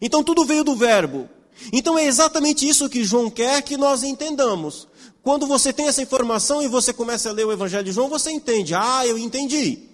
Então 0.02 0.24
tudo 0.24 0.44
veio 0.46 0.64
do 0.64 0.76
verbo. 0.76 1.30
Então 1.72 1.96
é 1.96 2.06
exatamente 2.06 2.68
isso 2.68 2.90
que 2.90 3.04
João 3.04 3.30
quer 3.30 3.62
que 3.62 3.78
nós 3.78 4.02
entendamos. 4.02 4.88
Quando 5.22 5.46
você 5.46 5.72
tem 5.72 5.88
essa 5.88 6.02
informação 6.02 6.60
e 6.60 6.68
você 6.68 6.92
começa 6.92 7.30
a 7.30 7.34
ler 7.34 7.46
o 7.46 7.52
Evangelho 7.52 7.84
de 7.84 7.92
João, 7.92 8.10
você 8.10 8.32
entende. 8.32 8.74
Ah, 8.74 9.06
eu 9.06 9.16
entendi. 9.16 9.93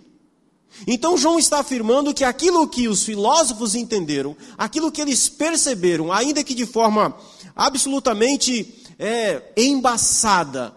Então 0.87 1.17
João 1.17 1.39
está 1.39 1.59
afirmando 1.59 2.13
que 2.13 2.23
aquilo 2.23 2.67
que 2.67 2.87
os 2.87 3.03
filósofos 3.03 3.75
entenderam, 3.75 4.35
aquilo 4.57 4.91
que 4.91 5.01
eles 5.01 5.27
perceberam, 5.27 6.11
ainda 6.11 6.43
que 6.43 6.53
de 6.53 6.65
forma 6.65 7.15
absolutamente 7.55 8.83
é, 8.97 9.51
embaçada, 9.57 10.73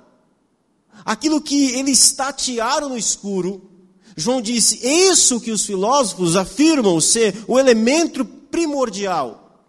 aquilo 1.05 1.41
que 1.41 1.73
eles 1.73 2.13
tatearam 2.13 2.89
no 2.89 2.97
escuro, 2.97 3.71
João 4.17 4.41
disse: 4.41 4.81
isso 4.83 5.41
que 5.41 5.51
os 5.51 5.65
filósofos 5.65 6.37
afirmam 6.37 7.01
ser 7.01 7.45
o 7.47 7.59
elemento 7.59 8.25
primordial, 8.25 9.61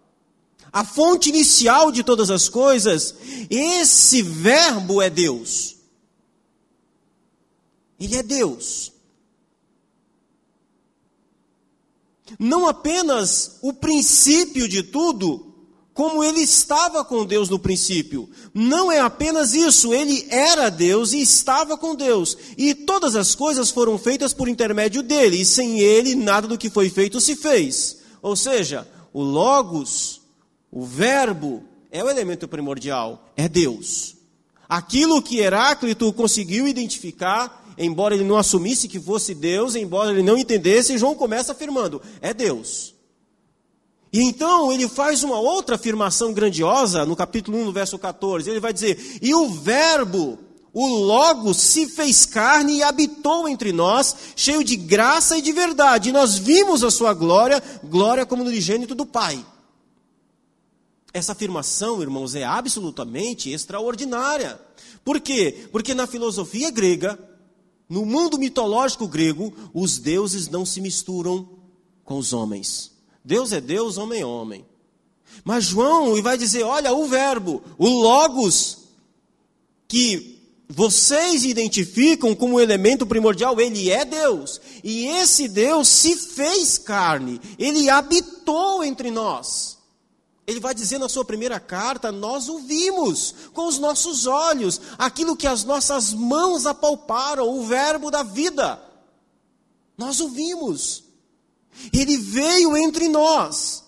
a 0.72 0.84
fonte 0.84 1.28
inicial 1.28 1.92
de 1.92 2.02
todas 2.02 2.30
as 2.30 2.48
coisas, 2.48 3.14
esse 3.48 4.22
verbo 4.22 5.00
é 5.00 5.08
Deus. 5.08 5.76
Ele 7.98 8.16
é 8.16 8.22
Deus. 8.22 8.93
Não 12.38 12.66
apenas 12.66 13.58
o 13.62 13.72
princípio 13.72 14.68
de 14.68 14.82
tudo, 14.82 15.54
como 15.94 16.24
ele 16.24 16.40
estava 16.40 17.04
com 17.04 17.24
Deus 17.24 17.48
no 17.48 17.58
princípio. 17.58 18.28
Não 18.52 18.90
é 18.90 18.98
apenas 18.98 19.54
isso, 19.54 19.94
ele 19.94 20.26
era 20.28 20.68
Deus 20.68 21.12
e 21.12 21.20
estava 21.20 21.78
com 21.78 21.94
Deus. 21.94 22.36
E 22.58 22.74
todas 22.74 23.14
as 23.14 23.34
coisas 23.34 23.70
foram 23.70 23.96
feitas 23.96 24.34
por 24.34 24.48
intermédio 24.48 25.02
dele, 25.02 25.40
e 25.40 25.46
sem 25.46 25.78
ele 25.78 26.16
nada 26.16 26.48
do 26.48 26.58
que 26.58 26.68
foi 26.68 26.90
feito 26.90 27.20
se 27.20 27.36
fez. 27.36 27.98
Ou 28.20 28.34
seja, 28.34 28.88
o 29.12 29.22
Logos, 29.22 30.20
o 30.70 30.84
Verbo, 30.84 31.62
é 31.92 32.02
o 32.02 32.10
elemento 32.10 32.48
primordial, 32.48 33.30
é 33.36 33.48
Deus. 33.48 34.16
Aquilo 34.68 35.22
que 35.22 35.38
Heráclito 35.38 36.12
conseguiu 36.12 36.66
identificar, 36.66 37.63
embora 37.78 38.14
ele 38.14 38.24
não 38.24 38.36
assumisse 38.36 38.88
que 38.88 39.00
fosse 39.00 39.34
Deus, 39.34 39.74
embora 39.74 40.10
ele 40.10 40.22
não 40.22 40.36
entendesse, 40.36 40.98
João 40.98 41.14
começa 41.14 41.52
afirmando: 41.52 42.00
é 42.20 42.32
Deus. 42.32 42.94
E 44.14 44.22
então 44.22 44.70
ele 44.70 44.88
faz 44.88 45.24
uma 45.24 45.40
outra 45.40 45.74
afirmação 45.74 46.32
grandiosa 46.32 47.04
no 47.04 47.16
capítulo 47.16 47.58
1, 47.58 47.64
no 47.64 47.72
verso 47.72 47.98
14. 47.98 48.48
Ele 48.48 48.60
vai 48.60 48.72
dizer: 48.72 49.18
E 49.20 49.34
o 49.34 49.48
Verbo, 49.48 50.38
o 50.72 50.86
Logo, 50.86 51.52
se 51.52 51.88
fez 51.88 52.24
carne 52.24 52.76
e 52.76 52.82
habitou 52.84 53.48
entre 53.48 53.72
nós, 53.72 54.14
cheio 54.36 54.62
de 54.62 54.76
graça 54.76 55.36
e 55.36 55.42
de 55.42 55.50
verdade. 55.50 56.10
E 56.10 56.12
nós 56.12 56.38
vimos 56.38 56.84
a 56.84 56.92
sua 56.92 57.12
glória, 57.12 57.60
glória 57.82 58.24
como 58.24 58.44
unigênito 58.44 58.94
do 58.94 59.04
Pai. 59.04 59.44
Essa 61.12 61.32
afirmação, 61.32 62.00
irmãos, 62.00 62.36
é 62.36 62.44
absolutamente 62.44 63.50
extraordinária. 63.50 64.60
Por 65.04 65.20
quê? 65.20 65.68
Porque 65.72 65.92
na 65.92 66.06
filosofia 66.06 66.70
grega, 66.70 67.18
no 67.88 68.04
mundo 68.04 68.38
mitológico 68.38 69.06
grego, 69.06 69.52
os 69.72 69.98
deuses 69.98 70.48
não 70.48 70.64
se 70.64 70.80
misturam 70.80 71.48
com 72.04 72.18
os 72.18 72.32
homens. 72.32 72.92
Deus 73.24 73.52
é 73.52 73.60
Deus, 73.60 73.96
homem 73.98 74.20
é 74.20 74.26
homem. 74.26 74.64
Mas 75.44 75.64
João 75.64 76.20
vai 76.22 76.36
dizer: 76.36 76.62
olha, 76.62 76.92
o 76.92 77.06
Verbo, 77.06 77.62
o 77.78 77.88
Logos, 77.88 78.78
que 79.88 80.34
vocês 80.68 81.44
identificam 81.44 82.34
como 82.34 82.60
elemento 82.60 83.06
primordial, 83.06 83.60
ele 83.60 83.90
é 83.90 84.04
Deus. 84.04 84.60
E 84.82 85.06
esse 85.06 85.48
Deus 85.48 85.88
se 85.88 86.16
fez 86.16 86.78
carne, 86.78 87.40
ele 87.58 87.88
habitou 87.90 88.84
entre 88.84 89.10
nós. 89.10 89.78
Ele 90.46 90.60
vai 90.60 90.74
dizer 90.74 90.98
na 90.98 91.08
sua 91.08 91.24
primeira 91.24 91.58
carta: 91.58 92.12
Nós 92.12 92.48
o 92.48 92.58
vimos 92.58 93.34
com 93.52 93.66
os 93.66 93.78
nossos 93.78 94.26
olhos, 94.26 94.80
aquilo 94.98 95.36
que 95.36 95.46
as 95.46 95.64
nossas 95.64 96.12
mãos 96.12 96.66
apalparam, 96.66 97.48
o 97.48 97.64
Verbo 97.66 98.10
da 98.10 98.22
vida. 98.22 98.80
Nós 99.96 100.20
o 100.20 100.28
vimos. 100.28 101.04
Ele 101.92 102.16
veio 102.16 102.76
entre 102.76 103.08
nós. 103.08 103.84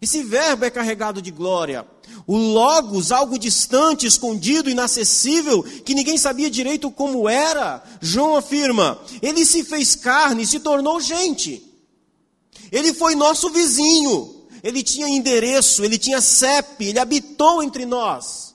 Esse 0.00 0.22
verbo 0.22 0.64
é 0.64 0.70
carregado 0.70 1.20
de 1.20 1.30
glória. 1.30 1.86
O 2.26 2.36
Logos, 2.36 3.10
algo 3.10 3.38
distante, 3.38 4.06
escondido, 4.06 4.70
inacessível, 4.70 5.62
que 5.62 5.94
ninguém 5.94 6.16
sabia 6.16 6.50
direito 6.50 6.90
como 6.90 7.28
era, 7.28 7.82
João 8.00 8.36
afirma: 8.36 9.00
ele 9.20 9.44
se 9.44 9.64
fez 9.64 9.96
carne, 9.96 10.46
se 10.46 10.60
tornou 10.60 11.00
gente. 11.00 11.64
Ele 12.70 12.92
foi 12.94 13.14
nosso 13.14 13.50
vizinho. 13.50 14.36
Ele 14.62 14.82
tinha 14.82 15.08
endereço, 15.08 15.84
ele 15.84 15.98
tinha 15.98 16.20
CEP, 16.20 16.84
ele 16.84 16.98
habitou 16.98 17.62
entre 17.62 17.86
nós. 17.86 18.54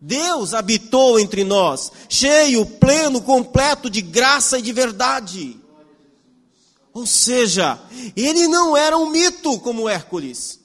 Deus 0.00 0.54
habitou 0.54 1.18
entre 1.18 1.42
nós, 1.42 1.90
cheio, 2.08 2.66
pleno, 2.66 3.20
completo 3.22 3.88
de 3.88 4.02
graça 4.02 4.58
e 4.58 4.62
de 4.62 4.72
verdade. 4.72 5.58
Ou 6.92 7.06
seja, 7.06 7.78
ele 8.14 8.46
não 8.46 8.76
era 8.76 8.96
um 8.96 9.10
mito 9.10 9.58
como 9.60 9.88
Hércules. 9.88 10.60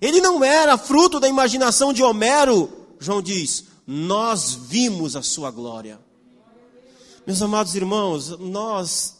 Ele 0.00 0.20
não 0.20 0.42
era 0.42 0.76
fruto 0.76 1.20
da 1.20 1.28
imaginação 1.28 1.92
de 1.92 2.02
Homero. 2.02 2.70
João 2.98 3.22
diz: 3.22 3.64
Nós 3.86 4.54
vimos 4.54 5.16
a 5.16 5.22
sua 5.22 5.50
glória. 5.50 6.00
Meus 7.26 7.40
amados 7.40 7.74
irmãos, 7.74 8.38
nós 8.38 9.16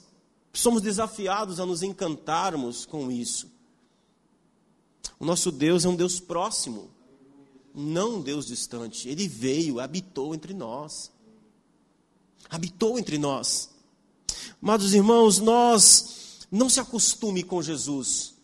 somos 0.53 0.83
desafiados 0.83 1.59
a 1.59 1.67
nos 1.67 1.83
encantarmos 1.83 2.85
com 2.85 3.11
isso. 3.11 3.54
O 5.18 5.24
nosso 5.24 5.50
Deus 5.50 5.85
é 5.85 5.88
um 5.88 5.96
Deus 5.96 6.20
próximo, 6.20 6.90
não 7.74 8.16
um 8.16 8.22
Deus 8.22 8.46
distante. 8.46 9.09
Ele 9.09 9.27
veio, 9.29 9.81
habitou 9.81 10.35
entre 10.35 10.55
nós. 10.55 11.11
Habitou 12.48 12.98
entre 12.98 13.18
nós. 13.18 13.70
Amados 14.62 14.94
irmãos, 14.94 15.38
nós 15.38 16.46
não 16.50 16.68
se 16.68 16.81
acostume 16.81 17.42
com 17.42 17.61
Jesus. 17.61 18.35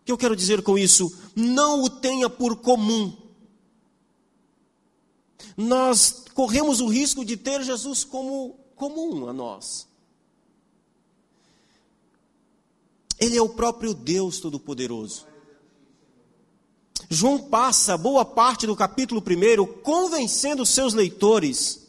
O 0.00 0.04
que 0.04 0.12
eu 0.12 0.18
quero 0.18 0.34
dizer 0.34 0.62
com 0.62 0.78
isso? 0.78 1.14
Não 1.36 1.82
o 1.82 1.90
tenha 1.90 2.30
por 2.30 2.56
comum. 2.56 3.16
Nós 5.56 6.24
corremos 6.34 6.80
o 6.80 6.88
risco 6.88 7.24
de 7.24 7.36
ter 7.36 7.62
Jesus 7.62 8.04
como 8.04 8.58
comum 8.74 9.28
a 9.28 9.32
nós. 9.32 9.86
Ele 13.20 13.36
é 13.36 13.42
o 13.42 13.48
próprio 13.48 13.92
Deus 13.92 14.40
Todo-Poderoso. 14.40 15.27
João 17.08 17.38
passa 17.38 17.96
boa 17.96 18.24
parte 18.24 18.66
do 18.66 18.76
capítulo 18.76 19.22
1 19.22 19.80
convencendo 19.82 20.66
seus 20.66 20.92
leitores 20.92 21.86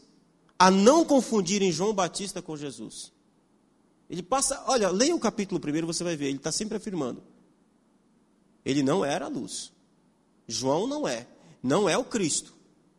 a 0.58 0.72
não 0.72 1.04
confundirem 1.04 1.72
João 1.72 1.94
Batista 1.94 2.42
com 2.42 2.56
Jesus. 2.56 3.12
Ele 4.10 4.24
passa, 4.24 4.64
olha, 4.68 4.90
leia 4.90 5.16
o 5.16 5.20
capítulo 5.20 5.60
primeiro, 5.60 5.86
você 5.86 6.04
vai 6.04 6.16
ver, 6.16 6.28
ele 6.28 6.38
está 6.38 6.52
sempre 6.52 6.78
afirmando. 6.78 7.22
Ele 8.66 8.82
não 8.82 9.04
era 9.04 9.26
a 9.26 9.30
luz. 9.30 9.72
João 10.48 10.88
não 10.88 11.08
é. 11.08 11.28
Não 11.62 11.88
é 11.88 11.98
o 11.98 12.04
Cristo. 12.04 12.54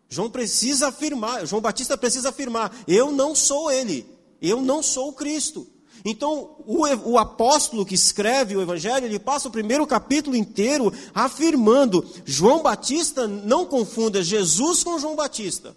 João 0.09 0.31
precisa 0.31 0.89
afirmar, 0.89 1.47
João 1.47 1.63
Batista 1.63 1.97
precisa 1.97 2.31
afirmar: 2.31 2.75
eu 2.87 3.13
não 3.13 3.35
sou 3.35 3.71
ele, 3.71 4.07
eu 4.43 4.61
não 4.61 4.83
sou 4.83 5.09
o 5.09 5.13
Cristo. 5.13 5.67
Então, 6.05 6.57
o, 6.67 6.87
o, 7.11 7.19
apóstolo 7.19 7.85
que 7.85 7.95
escreve 7.95 8.57
o 8.57 8.63
Evangelho, 8.63 9.05
ele 9.05 9.19
passa 9.19 9.49
o 9.49 9.53
primeiro 9.53 9.87
capítulo 9.87 10.35
inteiro 10.35 10.93
afirmando: 11.15 12.07
João 12.25 12.63
Batista 12.63 13.29
não 13.29 13.67
confunda 13.67 14.23
Jesus 14.23 14.83
com 14.83 14.99
João 14.99 15.15
Batista. 15.15 15.77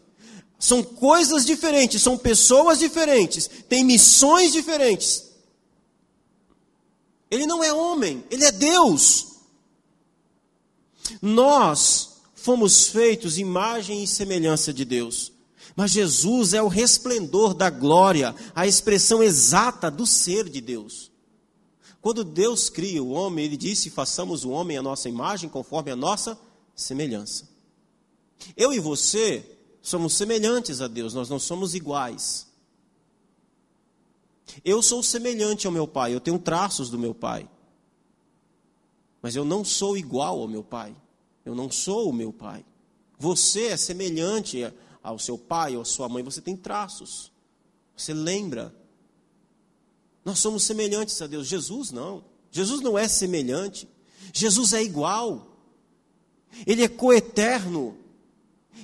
São 0.57 0.81
coisas 0.81 1.45
diferentes, 1.45 2.01
são 2.01 2.17
pessoas 2.17 2.79
diferentes, 2.79 3.49
têm 3.67 3.83
missões 3.83 4.53
diferentes. 4.53 5.31
Ele 7.29 7.45
não 7.45 7.61
é 7.61 7.73
homem, 7.73 8.23
ele 8.31 8.45
é 8.45 8.51
Deus. 8.51 9.27
Nós 11.21 12.13
fomos 12.33 12.87
feitos 12.87 13.37
imagem 13.37 14.03
e 14.03 14.07
semelhança 14.07 14.71
de 14.71 14.85
Deus. 14.85 15.32
Mas 15.75 15.91
Jesus 15.91 16.53
é 16.53 16.61
o 16.61 16.67
resplendor 16.67 17.53
da 17.53 17.69
glória, 17.69 18.35
a 18.53 18.67
expressão 18.67 19.23
exata 19.23 19.89
do 19.89 20.05
ser 20.05 20.47
de 20.49 20.61
Deus. 20.61 21.11
Quando 22.01 22.23
Deus 22.23 22.69
cria 22.69 23.01
o 23.01 23.11
homem, 23.11 23.45
ele 23.45 23.57
disse: 23.57 23.89
façamos 23.89 24.43
o 24.43 24.49
homem 24.49 24.77
a 24.77 24.81
nossa 24.81 25.09
imagem, 25.09 25.49
conforme 25.49 25.89
a 25.89 25.95
nossa 25.95 26.37
semelhança. 26.75 27.49
Eu 28.55 28.73
e 28.73 28.79
você 28.79 29.43
somos 29.81 30.13
semelhantes 30.13 30.81
a 30.81 30.87
Deus, 30.87 31.13
nós 31.13 31.29
não 31.29 31.39
somos 31.39 31.73
iguais. 31.73 32.47
Eu 34.63 34.81
sou 34.81 35.01
semelhante 35.01 35.65
ao 35.65 35.73
meu 35.73 35.87
pai, 35.87 36.13
eu 36.13 36.19
tenho 36.19 36.37
traços 36.37 36.89
do 36.89 36.99
meu 36.99 37.15
pai. 37.15 37.49
Mas 39.21 39.35
eu 39.35 39.45
não 39.45 39.63
sou 39.63 39.97
igual 39.97 40.41
ao 40.41 40.47
meu 40.47 40.63
pai. 40.63 40.93
Eu 41.45 41.55
não 41.55 41.71
sou 41.71 42.09
o 42.09 42.13
meu 42.13 42.31
pai. 42.31 42.65
Você 43.17 43.67
é 43.67 43.77
semelhante 43.77 44.69
ao 45.03 45.19
seu 45.19 45.37
pai 45.37 45.75
ou 45.75 45.81
à 45.81 45.85
sua 45.85 46.07
mãe, 46.07 46.23
você 46.23 46.41
tem 46.41 46.55
traços. 46.55 47.31
Você 47.95 48.13
lembra. 48.13 48.73
Nós 50.23 50.39
somos 50.39 50.63
semelhantes 50.63 51.21
a 51.21 51.27
Deus. 51.27 51.45
Jesus 51.45 51.91
não. 51.91 52.23
Jesus 52.49 52.79
não 52.81 52.97
é 52.97 53.07
semelhante. 53.07 53.87
Jesus 54.31 54.71
é 54.73 54.81
igual. 54.81 55.57
Ele 56.65 56.83
é 56.83 56.87
coeterno. 56.87 57.97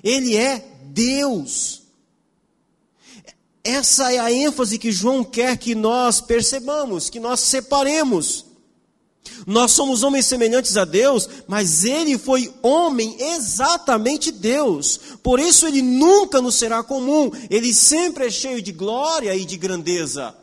Ele 0.04 0.36
é 0.36 0.60
Deus. 0.86 1.84
Essa 3.64 4.14
é 4.14 4.20
a 4.20 4.32
ênfase 4.32 4.78
que 4.78 4.92
João 4.92 5.24
quer 5.24 5.58
que 5.58 5.76
nós 5.76 6.20
percebamos, 6.20 7.10
que 7.10 7.20
nós 7.20 7.40
separemos. 7.40 8.46
Nós 9.46 9.72
somos 9.72 10.04
homens 10.04 10.26
semelhantes 10.26 10.78
a 10.78 10.86
Deus, 10.86 11.30
mas 11.48 11.84
ele 11.84 12.18
foi 12.18 12.54
homem 12.62 13.16
exatamente 13.20 14.32
Deus. 14.32 15.00
Por 15.24 15.40
isso 15.40 15.68
ele 15.68 15.82
nunca 15.82 16.42
nos 16.42 16.56
será 16.56 16.84
comum. 16.84 17.32
Ele 17.50 17.74
sempre 17.74 18.28
é 18.28 18.30
cheio 18.30 18.62
de 18.62 18.72
glória 18.72 19.36
e 19.36 19.46
de 19.46 19.58
grandeza. 19.58 20.36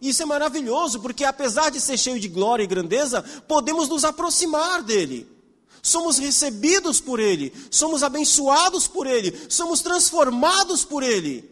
Isso 0.00 0.22
é 0.22 0.26
maravilhoso, 0.26 1.00
porque 1.00 1.24
apesar 1.24 1.70
de 1.70 1.80
ser 1.80 1.98
cheio 1.98 2.20
de 2.20 2.28
glória 2.28 2.62
e 2.62 2.68
grandeza, 2.68 3.22
podemos 3.48 3.88
nos 3.88 4.04
aproximar 4.04 4.82
dele 4.82 5.38
somos 5.82 6.18
recebidos 6.18 7.00
por 7.00 7.18
Ele, 7.18 7.52
somos 7.70 8.02
abençoados 8.02 8.86
por 8.86 9.06
Ele, 9.06 9.32
somos 9.48 9.80
transformados 9.80 10.84
por 10.84 11.02
Ele. 11.02 11.48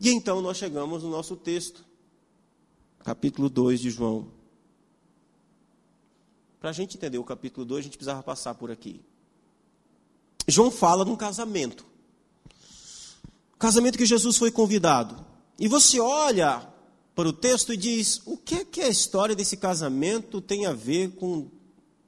E 0.00 0.10
então 0.10 0.40
nós 0.40 0.56
chegamos 0.56 1.02
no 1.02 1.10
nosso 1.10 1.36
texto, 1.36 1.84
capítulo 3.04 3.48
2 3.48 3.80
de 3.80 3.90
João. 3.90 4.28
Para 6.60 6.70
a 6.70 6.72
gente 6.72 6.96
entender 6.96 7.18
o 7.18 7.24
capítulo 7.24 7.64
2, 7.64 7.80
a 7.80 7.82
gente 7.84 7.96
precisava 7.96 8.22
passar 8.22 8.54
por 8.54 8.70
aqui. 8.70 9.00
João 10.46 10.70
fala 10.70 11.04
de 11.04 11.10
um 11.10 11.16
casamento. 11.16 11.86
Casamento 13.58 13.96
que 13.96 14.06
Jesus 14.06 14.36
foi 14.36 14.50
convidado. 14.50 15.24
E 15.58 15.68
você 15.68 16.00
olha 16.00 16.66
para 17.14 17.28
o 17.28 17.32
texto 17.32 17.72
e 17.72 17.76
diz: 17.76 18.22
o 18.26 18.36
que 18.36 18.56
é 18.56 18.64
que 18.64 18.80
a 18.80 18.88
história 18.88 19.34
desse 19.34 19.56
casamento 19.56 20.40
tem 20.40 20.66
a 20.66 20.72
ver 20.72 21.12
com 21.12 21.50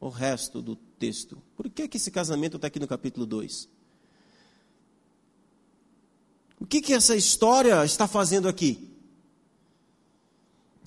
o 0.01 0.09
resto 0.09 0.61
do 0.61 0.77
texto? 0.77 1.43
Por 1.57 1.69
que, 1.71 1.83
é 1.83 1.89
que 1.89 1.97
esse 1.97 2.11
casamento 2.11 2.57
está 2.57 2.67
aqui 2.69 2.81
no 2.81 2.89
capítulo 2.89 3.25
2? 3.25 3.69
O 6.61 6.67
que, 6.67 6.81
que 6.81 6.93
essa 6.93 7.17
história 7.17 7.85
está 7.85 8.07
fazendo 8.07 8.49
aqui? 8.49 8.92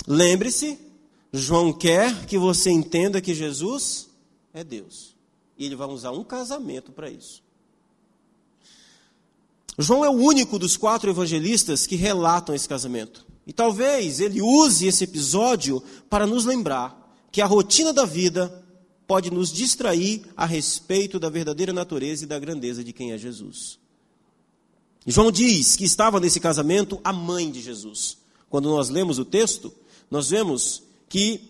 Lembre-se, 0.08 0.78
João 1.34 1.74
quer 1.74 2.26
que 2.26 2.38
você 2.38 2.70
entenda 2.70 3.22
que 3.22 3.34
Jesus 3.34 4.10
é 4.54 4.64
Deus. 4.64 5.16
E 5.58 5.66
ele 5.66 5.76
vai 5.76 5.88
usar 5.88 6.12
um 6.12 6.24
casamento 6.24 6.92
para 6.92 7.10
isso. 7.10 7.44
João 9.78 10.06
é 10.06 10.10
o 10.10 10.14
único 10.14 10.58
dos 10.58 10.78
quatro 10.78 11.10
evangelistas 11.10 11.86
que 11.86 11.96
relatam 11.96 12.56
esse 12.56 12.68
casamento. 12.68 13.26
E 13.46 13.54
talvez 13.54 14.20
ele 14.20 14.42
use 14.42 14.88
esse 14.88 15.04
episódio 15.04 15.84
para 16.10 16.26
nos 16.26 16.46
lembrar 16.46 17.02
que 17.32 17.42
a 17.42 17.46
rotina 17.46 17.92
da 17.92 18.06
vida 18.06 18.64
pode 19.06 19.30
nos 19.30 19.52
distrair 19.52 20.24
a 20.36 20.46
respeito 20.46 21.20
da 21.20 21.30
verdadeira 21.30 21.74
natureza 21.74 22.24
e 22.24 22.28
da 22.28 22.40
grandeza 22.40 22.84
de 22.84 22.94
quem 22.94 23.12
é 23.12 23.18
Jesus. 23.18 23.78
João 25.06 25.32
diz 25.32 25.76
que 25.76 25.84
estava 25.84 26.20
nesse 26.20 26.40
casamento 26.40 27.00
a 27.04 27.14
mãe 27.14 27.52
de 27.52 27.62
Jesus. 27.62 28.18
Quando 28.50 28.70
nós 28.70 28.90
lemos 28.90 29.20
o 29.20 29.26
texto, 29.26 29.72
nós 30.10 30.30
vemos 30.30 30.84
que, 31.10 31.42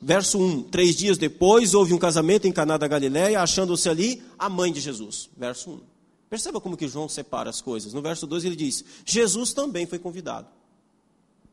verso 0.00 0.38
1, 0.38 0.64
três 0.64 0.96
dias 0.96 1.18
depois 1.18 1.74
houve 1.74 1.94
um 1.94 1.98
casamento 1.98 2.46
em 2.46 2.52
Caná 2.52 2.76
da 2.76 2.88
Galiléia, 2.88 3.40
achando-se 3.40 3.88
ali 3.88 4.22
a 4.38 4.48
mãe 4.48 4.72
de 4.72 4.80
Jesus. 4.80 5.28
Verso 5.36 5.70
1. 5.70 5.80
Perceba 6.28 6.60
como 6.60 6.76
que 6.76 6.88
João 6.88 7.08
separa 7.08 7.50
as 7.50 7.60
coisas. 7.60 7.92
No 7.92 8.02
verso 8.02 8.26
2 8.26 8.44
ele 8.44 8.56
diz: 8.56 8.84
Jesus 9.04 9.52
também 9.52 9.86
foi 9.86 9.98
convidado. 9.98 10.48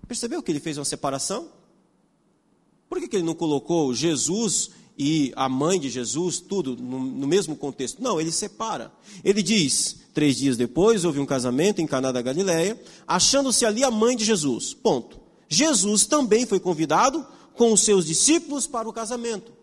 Percebeu 0.07 0.41
que 0.41 0.51
ele 0.51 0.59
fez 0.59 0.77
uma 0.77 0.85
separação? 0.85 1.49
Por 2.89 2.99
que, 2.99 3.07
que 3.07 3.15
ele 3.15 3.25
não 3.25 3.33
colocou 3.33 3.93
Jesus 3.93 4.71
e 4.97 5.31
a 5.35 5.49
mãe 5.49 5.79
de 5.79 5.89
Jesus, 5.89 6.39
tudo 6.39 6.75
no, 6.75 6.99
no, 6.99 7.27
mesmo 7.27 7.55
contexto? 7.55 8.01
Não, 8.01 8.19
ele 8.19 8.31
separa. 8.31 8.91
Ele 9.23 9.41
diz: 9.41 9.97
três 10.13 10.37
dias 10.37 10.57
depois 10.57 11.05
houve 11.05 11.19
um 11.19 11.25
casamento 11.25 11.81
em 11.81 11.87
Caná 11.87 12.11
da 12.11 12.21
Galileia, 12.21 12.79
achando-se 13.07 13.65
ali 13.65 13.83
a 13.83 13.91
mãe 13.91 14.15
de 14.15 14.25
Jesus. 14.25 14.73
Ponto. 14.73 15.22
Jesus 15.47 16.05
também 16.05 16.45
foi 16.45 16.59
convidado 16.59 17.25
com 17.55 17.71
os 17.71 17.81
seus 17.81 18.05
discípulos 18.05 18.67
para 18.67 18.87
o 18.87 18.93
casamento. 18.93 19.53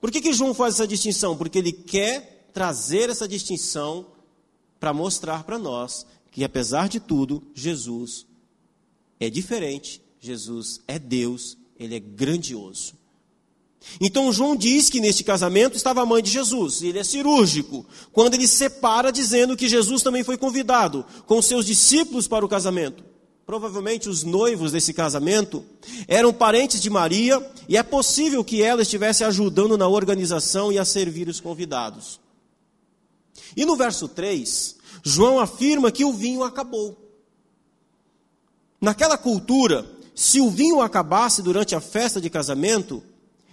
Por 0.00 0.10
que, 0.10 0.20
que 0.20 0.32
João 0.32 0.54
faz 0.54 0.74
essa 0.74 0.86
distinção? 0.86 1.36
Porque 1.36 1.58
ele 1.58 1.72
quer 1.72 2.48
trazer 2.52 3.10
essa 3.10 3.26
distinção 3.26 4.06
para 4.78 4.92
mostrar 4.92 5.44
para 5.44 5.58
nós 5.58 6.06
que, 6.30 6.44
apesar 6.44 6.88
de 6.88 7.00
tudo, 7.00 7.42
Jesus 7.54 8.26
é 9.18 9.28
diferente, 9.28 10.00
Jesus 10.20 10.80
é 10.86 10.98
Deus, 10.98 11.56
ele 11.78 11.96
é 11.96 12.00
grandioso. 12.00 12.94
Então 14.00 14.32
João 14.32 14.56
diz 14.56 14.90
que 14.90 15.00
neste 15.00 15.24
casamento 15.24 15.76
estava 15.76 16.02
a 16.02 16.06
mãe 16.06 16.22
de 16.22 16.30
Jesus, 16.30 16.82
ele 16.82 16.98
é 16.98 17.04
cirúrgico, 17.04 17.86
quando 18.12 18.34
ele 18.34 18.46
separa 18.46 19.10
dizendo 19.10 19.56
que 19.56 19.68
Jesus 19.68 20.02
também 20.02 20.24
foi 20.24 20.36
convidado 20.36 21.04
com 21.26 21.40
seus 21.40 21.64
discípulos 21.64 22.28
para 22.28 22.44
o 22.44 22.48
casamento. 22.48 23.04
Provavelmente 23.48 24.10
os 24.10 24.24
noivos 24.24 24.72
desse 24.72 24.92
casamento 24.92 25.64
eram 26.06 26.34
parentes 26.34 26.82
de 26.82 26.90
Maria 26.90 27.40
e 27.66 27.78
é 27.78 27.82
possível 27.82 28.44
que 28.44 28.62
ela 28.62 28.82
estivesse 28.82 29.24
ajudando 29.24 29.78
na 29.78 29.88
organização 29.88 30.70
e 30.70 30.78
a 30.78 30.84
servir 30.84 31.30
os 31.30 31.40
convidados. 31.40 32.20
E 33.56 33.64
no 33.64 33.74
verso 33.74 34.06
3, 34.06 34.76
João 35.02 35.40
afirma 35.40 35.90
que 35.90 36.04
o 36.04 36.12
vinho 36.12 36.44
acabou. 36.44 36.94
Naquela 38.78 39.16
cultura, 39.16 39.90
se 40.14 40.42
o 40.42 40.50
vinho 40.50 40.82
acabasse 40.82 41.40
durante 41.40 41.74
a 41.74 41.80
festa 41.80 42.20
de 42.20 42.28
casamento, 42.28 43.02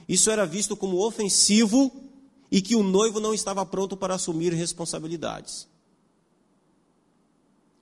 isso 0.09 0.29
era 0.29 0.45
visto 0.45 0.75
como 0.75 1.07
ofensivo 1.07 1.89
e 2.51 2.61
que 2.61 2.75
o 2.75 2.83
noivo 2.83 3.21
não 3.21 3.33
estava 3.33 3.65
pronto 3.65 3.95
para 3.95 4.15
assumir 4.15 4.51
responsabilidades. 4.51 5.69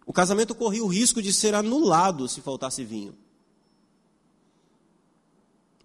O 0.06 0.14
casamento 0.14 0.54
corria 0.54 0.84
o 0.84 0.88
risco 0.88 1.22
de 1.22 1.32
ser 1.32 1.56
anulado 1.56 2.28
se 2.28 2.42
faltasse 2.42 2.84
vinho. 2.84 3.16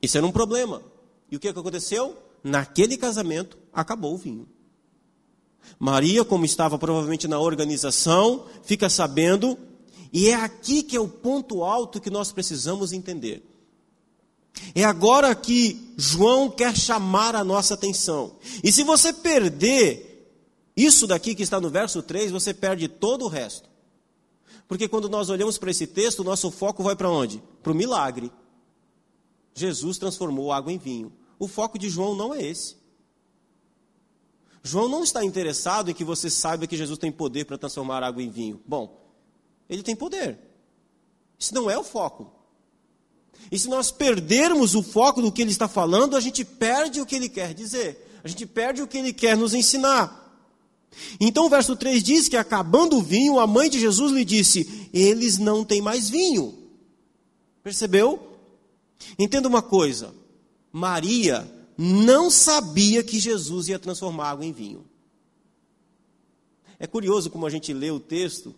Isso 0.03 0.17
era 0.17 0.27
um 0.27 0.33
problema. 0.33 0.83
E 1.31 1.37
o 1.37 1.41
que 1.41 1.49
aconteceu? 1.49 2.17
Naquele 2.43 2.97
casamento, 2.97 3.59
acabou 3.73 4.15
o 4.15 4.19
vinho. 4.19 4.49
Maria, 5.79 6.25
como 6.25 6.45
estava 6.45 6.79
provavelmente 6.79 7.29
na 7.29 7.39
organização, 7.39 8.47
fica 8.63 8.89
sabendo, 8.89 9.59
e 10.13 10.29
é 10.29 10.35
aqui 10.35 10.83
que 10.83 10.97
é 10.97 11.01
o 11.01 11.09
ponto 11.09 11.63
alto 11.63 12.01
que 12.01 12.11
nós 12.11 12.33
precisamos 12.33 12.93
entender. 12.93 13.43
É 14.75 14.85
agora 14.85 15.35
que 15.35 15.93
João 15.97 16.51
quer 16.51 16.77
chamar 16.77 17.37
a 17.37 17.45
nossa 17.45 17.75
atenção. 17.75 18.37
E 18.63 18.73
se 18.73 18.83
você 18.83 19.13
perder 19.13 20.09
isso 20.77 21.07
daqui 21.07 21.35
que 21.35 21.43
está 21.43 21.61
no 21.61 21.71
verso 21.71 22.03
3, 22.03 22.31
você 22.31 22.55
perde 22.55 22.89
todo 22.89 23.25
o 23.25 23.29
resto. 23.29 23.69
Porque 24.69 24.87
quando 24.87 25.09
nós 25.09 25.31
olhamos 25.31 25.57
para 25.57 25.71
esse 25.71 25.87
texto, 25.87 26.21
o 26.21 26.25
nosso 26.25 26.51
foco 26.51 26.83
vai 26.83 26.95
para 26.95 27.11
onde? 27.11 27.43
Para 27.63 27.73
o 27.73 27.75
milagre. 27.75 28.31
Jesus 29.55 29.97
transformou 29.97 30.53
água 30.53 30.71
em 30.71 30.77
vinho. 30.79 31.11
O 31.39 31.49
foco 31.49 31.79
de 31.79 31.89
João 31.89 32.15
não 32.15 32.35
é 32.35 32.43
esse. 32.43 32.77
João 34.63 34.89
não 34.89 35.03
está 35.03 35.25
interessado 35.25 35.91
em 35.91 35.95
que 35.95 36.05
você 36.05 36.29
saiba 36.29 36.67
que 36.67 36.77
Jesus 36.77 36.99
tem 36.99 37.11
poder 37.11 37.47
para 37.47 37.57
transformar 37.57 38.03
água 38.03 38.23
em 38.23 38.29
vinho. 38.29 38.61
Bom, 38.67 39.09
ele 39.69 39.83
tem 39.83 39.97
poder. 39.97 40.39
Isso 41.39 41.55
não 41.55 41.71
é 41.71 41.79
o 41.79 41.85
foco. 41.85 42.31
E 43.51 43.59
se 43.59 43.69
nós 43.69 43.91
perdermos 43.91 44.75
o 44.75 44.83
foco 44.83 45.23
do 45.23 45.33
que 45.33 45.41
ele 45.41 45.51
está 45.51 45.67
falando, 45.67 46.15
a 46.15 46.21
gente 46.21 46.45
perde 46.45 47.01
o 47.01 47.07
que 47.07 47.17
ele 47.17 47.31
quer 47.31 47.55
dizer. 47.55 48.21
A 48.23 48.29
gente 48.29 48.45
perde 48.45 48.83
o 48.83 48.87
que 48.87 48.99
ele 48.99 49.15
quer 49.15 49.37
nos 49.37 49.55
ensinar. 49.55 50.28
Então 51.21 51.47
o 51.47 51.49
verso 51.49 51.77
3 51.77 52.03
diz 52.03 52.29
que 52.29 52.37
acabando 52.37 52.97
o 52.97 53.03
vinho, 53.03 53.39
a 53.39 53.47
mãe 53.47 53.71
de 53.71 53.79
Jesus 53.79 54.13
lhe 54.13 54.25
disse: 54.25 54.89
Eles 54.93 55.39
não 55.39 55.65
têm 55.65 55.81
mais 55.81 56.09
vinho. 56.09 56.55
Percebeu? 57.63 58.39
Entenda 59.19 59.49
uma 59.49 59.63
coisa: 59.63 60.15
Maria 60.73 61.51
não 61.77 62.31
sabia 62.31 63.03
que 63.03 63.21
Jesus 63.21 63.69
ia 63.69 63.79
transformar 63.79 64.31
água 64.31 64.45
em 64.45 64.53
vinho. 64.53 64.85
É 66.79 66.87
curioso 66.87 67.31
como 67.31 67.47
a 67.47 67.51
gente 67.51 67.73
lê 67.73 67.91
o 67.91 68.01
texto 68.01 68.55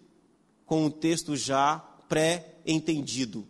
com 0.66 0.86
o 0.86 0.90
texto 0.90 1.36
já 1.36 1.78
pré-entendido. 2.08 3.46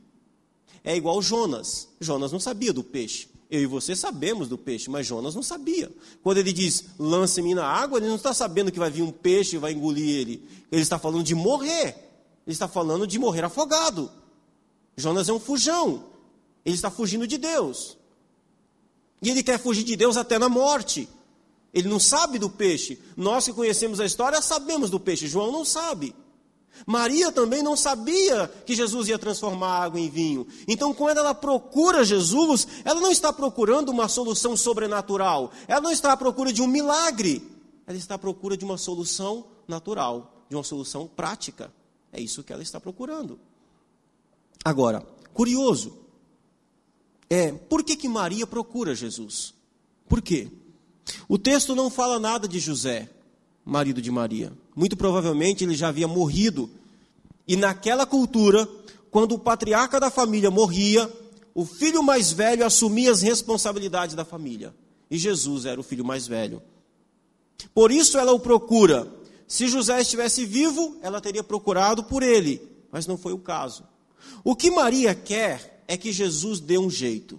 É 0.83 0.97
igual 0.97 1.21
Jonas. 1.21 1.89
Jonas 2.01 2.33
não 2.33 2.41
sabia 2.41 2.73
do 2.73 2.83
peixe. 2.83 3.29
Eu 3.51 3.61
e 3.63 3.67
você 3.67 3.97
sabemos 3.97 4.49
do 4.49 4.57
peixe, 4.57 4.89
mas 4.89 5.07
Jonas 5.07 5.35
não 5.35 5.43
sabia. 5.43 5.91
Quando 6.23 6.39
ele 6.39 6.53
diz, 6.53 6.85
lance-me 6.97 7.53
na 7.53 7.67
água, 7.67 7.99
ele 7.99 8.07
não 8.07 8.15
está 8.15 8.33
sabendo 8.33 8.71
que 8.71 8.79
vai 8.79 8.91
vir 8.91 9.03
um 9.03 9.11
peixe 9.11 9.57
e 9.57 9.59
vai 9.59 9.73
engolir 9.73 10.09
ele. 10.09 10.49
Ele 10.71 10.83
está 10.83 10.99
falando 11.01 11.25
de 11.25 11.35
morrer. 11.35 11.97
Ele 12.47 12.55
está 12.55 12.69
falando 12.69 13.07
de 13.07 13.19
morrer 13.19 13.45
afogado. 13.45 14.09
Jonas 14.97 15.29
é 15.29 15.33
um 15.33 15.41
fujão. 15.41 16.05
Ele 16.65 16.77
está 16.77 16.93
fugindo 16.93 17.27
de 17.27 17.39
Deus. 17.39 17.99
E 19.21 19.31
ele 19.31 19.43
quer 19.43 19.59
fugir 19.59 19.83
de 19.83 19.97
Deus 19.97 20.17
até 20.17 20.39
na 20.39 20.49
morte. 20.49 21.09
Ele 21.75 21.89
não 21.89 21.99
sabe 21.99 22.39
do 22.39 22.49
peixe. 22.49 23.01
Nós 23.17 23.47
que 23.47 23.53
conhecemos 23.53 23.99
a 23.99 24.07
história 24.07 24.41
sabemos 24.41 24.91
do 24.91 25.01
peixe. 25.01 25.27
João 25.27 25.51
não 25.51 25.65
sabe. 25.65 26.15
Maria 26.87 27.31
também 27.31 27.63
não 27.63 27.77
sabia 27.77 28.49
que 28.65 28.75
Jesus 28.75 29.09
ia 29.09 29.19
transformar 29.19 29.83
água 29.83 30.01
em 30.01 30.09
vinho. 30.09 30.47
Então, 30.67 30.95
quando 30.95 31.19
ela 31.19 31.35
procura 31.35 32.05
Jesus, 32.05 32.67
ela 32.85 33.01
não 33.01 33.11
está 33.11 33.33
procurando 33.33 33.91
uma 33.91 34.09
solução 34.09 34.57
sobrenatural. 34.57 35.53
Ela 35.69 35.81
não 35.81 35.91
está 35.91 36.13
à 36.13 36.17
procura 36.17 36.53
de 36.53 36.63
um 36.63 36.67
milagre. 36.67 37.47
Ela 37.87 37.97
está 37.97 38.15
à 38.15 38.19
procura 38.19 38.57
de 38.57 38.65
uma 38.65 38.79
solução 38.79 39.45
natural, 39.69 40.45
de 40.49 40.57
uma 40.57 40.65
solução 40.65 41.07
prática. 41.07 41.73
É 42.13 42.21
isso 42.21 42.43
que 42.43 42.53
ela 42.53 42.63
está 42.63 42.81
procurando. 42.81 43.39
Agora, 44.65 45.05
curioso, 45.33 45.99
é 47.29 47.53
por 47.53 47.85
que, 47.85 47.97
que 47.97 48.09
Maria 48.09 48.47
procura 48.47 48.95
Jesus? 48.95 49.55
Por 50.09 50.21
quê? 50.21 50.51
O 51.29 51.39
texto 51.39 51.75
não 51.75 51.89
fala 51.89 52.19
nada 52.19 52.47
de 52.49 52.59
José, 52.59 53.09
marido 53.65 54.03
de 54.03 54.11
Maria. 54.11 54.53
Muito 54.81 54.97
provavelmente 54.97 55.63
ele 55.63 55.75
já 55.75 55.89
havia 55.89 56.09
morrido. 56.09 56.71
E 57.47 57.55
naquela 57.55 58.07
cultura, 58.07 58.67
quando 59.11 59.33
o 59.33 59.39
patriarca 59.39 60.01
da 60.01 60.11
família 60.11 60.51
morria, 60.51 61.07
o 61.55 61.67
filho 61.67 62.03
mais 62.03 62.33
velho 62.33 62.65
assumia 62.65 63.13
as 63.13 63.21
responsabilidades 63.21 64.17
da 64.17 64.25
família. 64.25 64.75
E 65.11 65.19
Jesus 65.19 65.67
era 65.67 65.79
o 65.79 65.83
filho 65.83 66.03
mais 66.03 66.27
velho. 66.27 66.63
Por 67.75 67.93
isso 67.93 68.17
ela 68.17 68.33
o 68.33 68.41
procura. 68.41 69.07
Se 69.47 69.69
José 69.69 70.01
estivesse 70.01 70.47
vivo, 70.47 70.97
ela 71.03 71.21
teria 71.21 71.45
procurado 71.45 72.03
por 72.03 72.23
ele. 72.23 72.63
mas 72.91 73.07
não 73.07 73.19
foi 73.19 73.35
o 73.35 73.39
caso. 73.39 73.85
O 74.43 74.57
que 74.57 74.71
Maria 74.71 75.15
quer 75.15 75.85
é 75.87 75.95
que 75.95 76.11
Jesus 76.11 76.59
dê 76.59 76.79
um 76.79 76.89
jeito. 76.89 77.39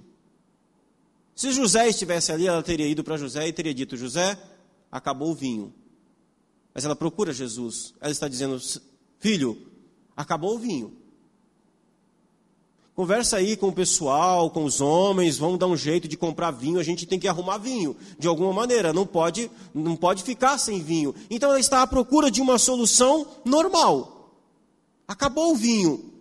Se 1.36 1.51
José 1.51 1.89
estivesse 1.89 2.32
ali, 2.32 2.45
ela 2.45 2.62
teria 2.62 2.86
ido 2.86 3.04
para 3.04 3.17
José 3.17 3.47
e 3.47 3.51
teria 3.51 3.73
dito: 3.73 3.97
José, 3.97 4.38
acabou 4.91 5.32
o 5.32 5.34
vinho. 5.34 5.73
Mas 6.73 6.86
ela 6.86 6.95
procura 6.95 7.34
Jesus. 7.34 7.93
Ela 7.99 8.12
está 8.12 8.27
dizendo: 8.27 8.62
Filho, 9.19 9.57
acabou 10.15 10.55
o 10.55 10.60
vinho. 10.60 11.01
Conversa 12.93 13.38
aí 13.38 13.55
com 13.55 13.69
o 13.69 13.73
pessoal, 13.73 14.51
com 14.51 14.65
os 14.65 14.81
homens, 14.81 15.38
vamos 15.38 15.57
dar 15.57 15.67
um 15.67 15.77
jeito 15.77 16.07
de 16.07 16.17
comprar 16.17 16.51
vinho, 16.51 16.79
a 16.79 16.84
gente 16.84 17.05
tem 17.05 17.17
que 17.17 17.27
arrumar 17.27 17.57
vinho, 17.57 17.95
de 18.19 18.27
alguma 18.27 18.51
maneira, 18.51 18.91
não 18.91 19.07
pode, 19.07 19.49
não 19.73 19.95
pode 19.95 20.23
ficar 20.23 20.57
sem 20.57 20.84
vinho. 20.84 21.15
Então 21.29 21.49
ela 21.49 21.60
está 21.60 21.81
à 21.81 21.88
procura 21.88 22.29
de 22.29 22.41
uma 22.41 22.60
solução 22.60 23.25
normal. 23.45 24.36
Acabou 25.07 25.53
o 25.53 25.55
vinho. 25.55 26.12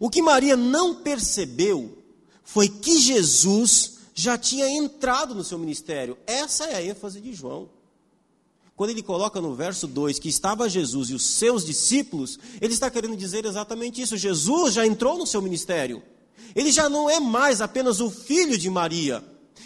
O 0.00 0.08
que 0.08 0.22
Maria 0.22 0.56
não 0.56 0.96
percebeu 0.96 1.98
foi 2.42 2.68
que 2.68 2.98
Jesus 2.98 3.98
já 4.14 4.38
tinha 4.38 4.68
entrado 4.68 5.34
no 5.34 5.44
seu 5.44 5.58
ministério. 5.58 6.18
Essa 6.26 6.64
é 6.64 6.76
a 6.76 6.82
ênfase 6.82 7.20
de 7.20 7.32
João. 7.32 7.68
Quando 8.78 8.90
ele 8.90 9.02
coloca 9.02 9.40
no 9.40 9.56
verso 9.56 9.88
2 9.88 10.20
que 10.20 10.28
estava 10.28 10.68
Jesus 10.68 11.10
e 11.10 11.14
os 11.14 11.26
seus 11.26 11.66
discípulos, 11.66 12.38
ele 12.60 12.72
está 12.72 12.88
querendo 12.88 13.16
dizer 13.16 13.44
exatamente 13.44 14.00
isso. 14.00 14.16
Jesus 14.16 14.74
já 14.74 14.86
entrou 14.86 15.18
no 15.18 15.26
seu 15.26 15.42
ministério. 15.42 16.00
Ele 16.54 16.70
já 16.70 16.88
não 16.88 17.10
é 17.10 17.18
mais 17.18 17.60
apenas 17.60 18.00
o 18.00 18.08
filho 18.08 18.56
de 18.56 18.70
Maria. 18.70 19.24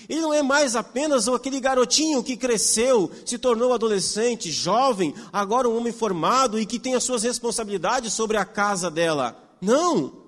Ele 0.09 0.23
não 0.23 0.33
é 0.33 0.43
mais 0.43 0.75
apenas 0.75 1.29
aquele 1.29 1.61
garotinho 1.61 2.23
que 2.23 2.39
cresceu, 2.39 3.11
se 3.27 3.37
tornou 3.37 3.75
adolescente, 3.75 4.51
jovem, 4.51 5.15
agora 5.31 5.69
um 5.69 5.77
homem 5.77 5.93
formado 5.93 6.59
e 6.59 6.65
que 6.65 6.79
tem 6.79 6.95
as 6.95 7.05
suas 7.05 7.23
responsabilidades 7.23 8.15
sobre 8.15 8.39
a 8.39 8.47
casa 8.47 8.91
dela. 8.91 9.37
Não. 9.61 10.23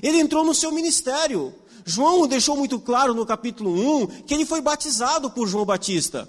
Ele 0.00 0.20
entrou 0.20 0.44
no 0.44 0.54
seu 0.54 0.70
ministério. 0.70 1.52
João 1.84 2.28
deixou 2.28 2.56
muito 2.56 2.78
claro 2.78 3.14
no 3.14 3.26
capítulo 3.26 3.72
1 4.02 4.06
que 4.22 4.32
ele 4.32 4.46
foi 4.46 4.60
batizado 4.60 5.28
por 5.28 5.48
João 5.48 5.64
Batista 5.64 6.28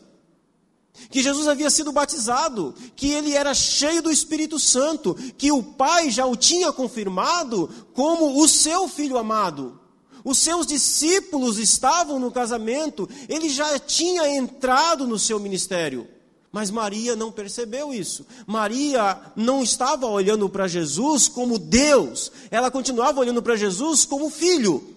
que 1.09 1.21
Jesus 1.21 1.47
havia 1.47 1.69
sido 1.69 1.91
batizado, 1.91 2.73
que 2.95 3.09
ele 3.09 3.33
era 3.33 3.53
cheio 3.53 4.01
do 4.01 4.11
Espírito 4.11 4.59
Santo, 4.59 5.15
que 5.37 5.51
o 5.51 5.63
Pai 5.63 6.09
já 6.09 6.25
o 6.25 6.35
tinha 6.35 6.71
confirmado 6.71 7.69
como 7.93 8.41
o 8.41 8.47
seu 8.47 8.87
filho 8.87 9.17
amado. 9.17 9.79
Os 10.23 10.39
seus 10.39 10.65
discípulos 10.65 11.59
estavam 11.59 12.19
no 12.19 12.31
casamento, 12.31 13.07
ele 13.29 13.47
já 13.47 13.77
tinha 13.77 14.27
entrado 14.27 15.05
no 15.05 15.19
seu 15.19 15.39
ministério. 15.39 16.07
Mas 16.51 16.71
Maria 16.71 17.15
não 17.15 17.31
percebeu 17.31 17.93
isso. 17.93 18.25
Maria 18.47 19.19
não 19.35 19.61
estava 19.61 20.07
olhando 20.07 20.49
para 20.49 20.67
Jesus 20.67 21.27
como 21.27 21.59
Deus, 21.59 22.31
ela 22.49 22.71
continuava 22.71 23.19
olhando 23.19 23.43
para 23.43 23.55
Jesus 23.55 24.05
como 24.05 24.29
filho. 24.29 24.95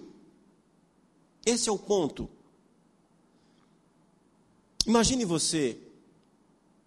Esse 1.45 1.69
é 1.69 1.73
o 1.73 1.79
ponto. 1.79 2.29
Imagine 4.87 5.25
você 5.25 5.77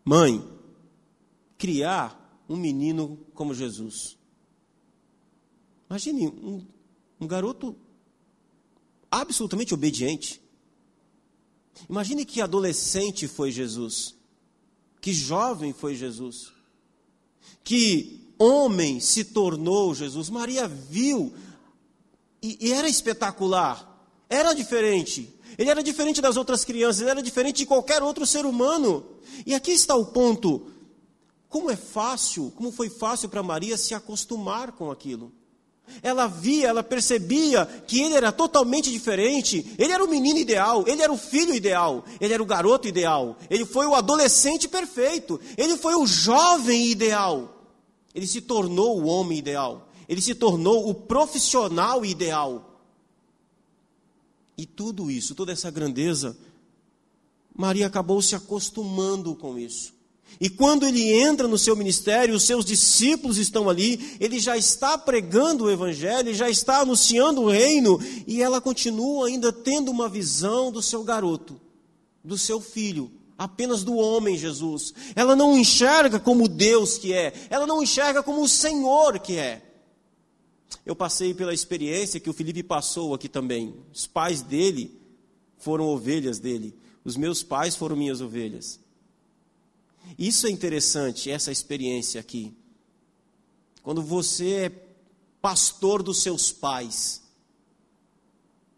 mãe, 0.04 0.44
criar 1.58 2.44
um 2.50 2.58
menino 2.58 3.18
como 3.34 3.54
Jesus. 3.54 4.18
Imagine 5.90 6.28
um, 6.28 6.66
um 7.20 7.28
garoto 7.28 7.76
absolutamente 9.10 9.74
obediente. 9.74 10.42
Imagine 11.90 12.26
que 12.26 12.42
adolescente 12.42 13.28
foi 13.28 13.52
Jesus, 13.52 14.16
que 15.00 15.14
jovem 15.14 15.74
foi 15.74 15.96
Jesus, 15.96 16.52
que 17.64 18.22
homem 18.38 19.00
se 19.00 19.24
tornou 19.24 19.94
Jesus. 19.94 20.30
Maria 20.30 20.68
viu 20.68 21.34
e, 22.42 22.58
e 22.60 22.72
era 22.74 22.90
espetacular, 22.90 23.88
era 24.30 24.54
diferente. 24.54 25.30
Ele 25.58 25.70
era 25.70 25.84
diferente 25.84 26.22
das 26.22 26.38
outras 26.38 26.64
crianças, 26.64 27.02
ele 27.02 27.12
era 27.12 27.22
diferente 27.22 27.58
de 27.58 27.66
qualquer 27.66 28.02
outro 28.02 28.26
ser 28.26 28.46
humano. 28.46 29.06
E 29.46 29.54
aqui 29.54 29.72
está 29.72 29.96
o 29.96 30.06
ponto. 30.06 30.68
Como 31.50 31.70
é 31.70 31.76
fácil, 31.76 32.52
como 32.56 32.72
foi 32.72 32.90
fácil 32.90 33.28
para 33.30 33.44
Maria 33.44 33.78
se 33.78 33.94
acostumar 33.94 34.72
com 34.72 34.90
aquilo. 34.90 35.32
Ela 36.02 36.28
via, 36.28 36.68
ela 36.68 36.84
percebia 36.84 37.66
que 37.86 38.02
ele 38.02 38.16
era 38.16 38.32
totalmente 38.32 38.90
diferente. 38.90 39.76
Ele 39.78 39.92
era 39.92 40.04
o 40.04 40.10
menino 40.10 40.40
ideal, 40.40 40.86
ele 40.88 41.02
era 41.02 41.12
o 41.12 41.18
filho 41.18 41.54
ideal, 41.54 42.06
ele 42.20 42.34
era 42.34 42.42
o 42.42 42.46
garoto 42.46 42.88
ideal, 42.88 43.38
ele 43.50 43.66
foi 43.66 43.86
o 43.86 43.96
adolescente 43.96 44.68
perfeito, 44.68 45.40
ele 45.58 45.76
foi 45.76 45.96
o 45.96 46.08
jovem 46.08 46.88
ideal. 46.88 47.58
Ele 48.14 48.28
se 48.28 48.42
tornou 48.42 49.02
o 49.02 49.06
homem 49.06 49.38
ideal, 49.38 49.90
ele 50.08 50.22
se 50.22 50.36
tornou 50.36 50.90
o 50.90 50.94
profissional 50.94 52.06
ideal. 52.06 52.71
E 54.62 54.66
tudo 54.68 55.10
isso, 55.10 55.34
toda 55.34 55.52
essa 55.52 55.72
grandeza, 55.72 56.38
Maria 57.58 57.88
acabou 57.88 58.22
se 58.22 58.36
acostumando 58.36 59.34
com 59.34 59.58
isso. 59.58 59.92
E 60.40 60.52
quando 60.52 60.86
ele 60.86 61.12
entra 61.12 61.48
no 61.48 61.58
seu 61.58 61.76
ministério, 61.76 62.36
os 62.36 62.44
seus 62.44 62.64
discípulos 62.64 63.40
estão 63.40 63.68
ali, 63.68 64.16
ele 64.20 64.38
já 64.38 64.56
está 64.56 65.00
pregando 65.00 65.64
o 65.64 65.72
evangelho, 65.72 66.32
já 66.32 66.48
está 66.48 66.82
anunciando 66.82 67.42
o 67.42 67.50
reino, 67.50 68.00
e 68.28 68.40
ela 68.40 68.62
continua 68.62 69.30
ainda 69.30 69.52
tendo 69.52 69.90
uma 69.90 70.08
visão 70.08 70.72
do 70.72 70.80
seu 70.80 71.04
garoto, 71.04 71.60
do 72.24 72.38
seu 72.38 72.62
filho, 72.62 73.12
apenas 73.40 73.84
do 73.84 73.96
homem 73.96 74.38
Jesus. 74.38 74.94
Ela 75.16 75.36
não 75.36 75.58
enxerga 75.58 76.20
como 76.20 76.48
Deus 76.48 77.00
que 77.00 77.14
é, 77.14 77.34
ela 77.50 77.66
não 77.66 77.82
enxerga 77.82 78.22
como 78.22 78.44
o 78.44 78.48
Senhor 78.48 79.18
que 79.18 79.38
é. 79.38 79.71
Eu 80.86 80.96
passei 80.96 81.34
pela 81.34 81.54
experiência 81.54 82.20
que 82.20 82.30
o 82.30 82.34
Felipe 82.34 82.64
passou 82.64 83.14
aqui 83.14 83.30
também. 83.30 83.76
Os 83.94 84.08
pais 84.08 84.42
dele 84.42 85.00
foram 85.58 85.86
ovelhas 85.86 86.40
dele. 86.40 86.76
Os 87.04 87.16
meus 87.16 87.44
pais 87.44 87.76
foram 87.76 87.96
minhas 87.96 88.22
ovelhas. 88.22 88.80
Isso 90.18 90.48
é 90.48 90.50
interessante, 90.50 91.30
essa 91.30 91.52
experiência 91.52 92.20
aqui. 92.20 92.54
Quando 93.84 94.02
você 94.02 94.50
é 94.54 94.92
pastor 95.42 96.04
dos 96.04 96.22
seus 96.22 96.52
pais. 96.52 97.22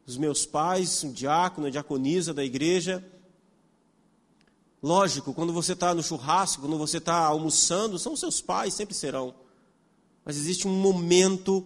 Os 0.05 0.17
meus 0.17 0.45
pais, 0.45 1.03
um 1.03 1.11
diácono, 1.11 1.69
diaconisa 1.69 2.33
da 2.33 2.43
igreja. 2.43 3.03
Lógico, 4.81 5.33
quando 5.33 5.53
você 5.53 5.73
está 5.73 5.93
no 5.93 6.03
churrasco, 6.03 6.61
quando 6.61 6.77
você 6.77 6.97
está 6.97 7.15
almoçando, 7.15 7.99
são 7.99 8.15
seus 8.15 8.41
pais, 8.41 8.73
sempre 8.73 8.93
serão. 8.93 9.33
Mas 10.25 10.37
existe 10.37 10.67
um 10.67 10.73
momento 10.73 11.65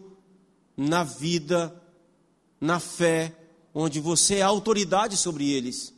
na 0.78 1.04
vida, 1.04 1.76
na 2.62 2.80
fé, 2.80 3.36
onde 3.74 4.00
você 4.00 4.36
é 4.36 4.42
autoridade 4.44 5.18
sobre 5.18 5.52
eles, 5.52 5.92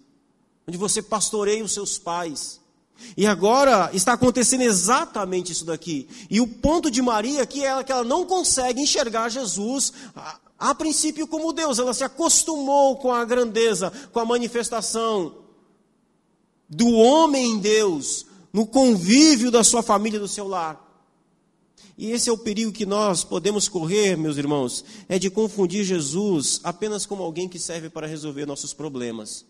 onde 0.68 0.78
você 0.78 1.02
pastoreia 1.02 1.63
os 1.63 1.74
seus 1.74 1.98
pais. 1.98 2.60
E 3.15 3.26
agora 3.26 3.89
está 3.94 4.13
acontecendo 4.13 4.62
exatamente 4.62 5.52
isso 5.52 5.65
daqui. 5.65 6.08
E 6.30 6.42
o 6.42 6.48
ponto 6.48 6.89
de 6.89 7.02
Maria 7.02 7.44
aqui 7.44 7.65
é 7.65 7.84
que 7.84 7.92
ela 7.92 8.04
não 8.04 8.26
consegue 8.26 8.82
enxergar 8.82 9.30
Jesus 9.30 9.94
a, 10.15 10.39
a 10.58 10.76
princípio 10.76 11.28
como 11.28 11.54
Deus. 11.54 11.80
Ela 11.80 11.94
se 11.94 12.04
acostumou 12.04 12.98
com 12.98 13.12
a 13.12 13.24
grandeza, 13.24 13.92
com 14.12 14.20
a 14.20 14.26
manifestação 14.26 15.36
do 16.70 16.89
homem 16.92 17.52
em 17.52 17.60
Deus, 17.60 18.26
no 18.54 18.65
convívio 18.68 19.50
da 19.50 19.63
sua 19.63 19.82
família, 19.82 20.20
do 20.20 20.28
seu 20.28 20.48
lar. 20.48 20.88
E 22.00 22.12
esse 22.12 22.30
é 22.30 22.32
o 22.32 22.38
perigo 22.38 22.72
que 22.72 22.86
nós 22.86 23.26
podemos 23.26 23.68
correr, 23.68 24.16
meus 24.16 24.38
irmãos, 24.38 24.86
é 25.10 25.20
de 25.20 25.30
confundir 25.30 25.84
Jesus 25.84 26.62
apenas 26.64 27.06
como 27.06 27.22
alguém 27.22 27.50
que 27.50 27.60
serve 27.60 27.90
para 27.90 28.08
resolver 28.08 28.46
nossos 28.46 28.72
problemas. 28.72 29.46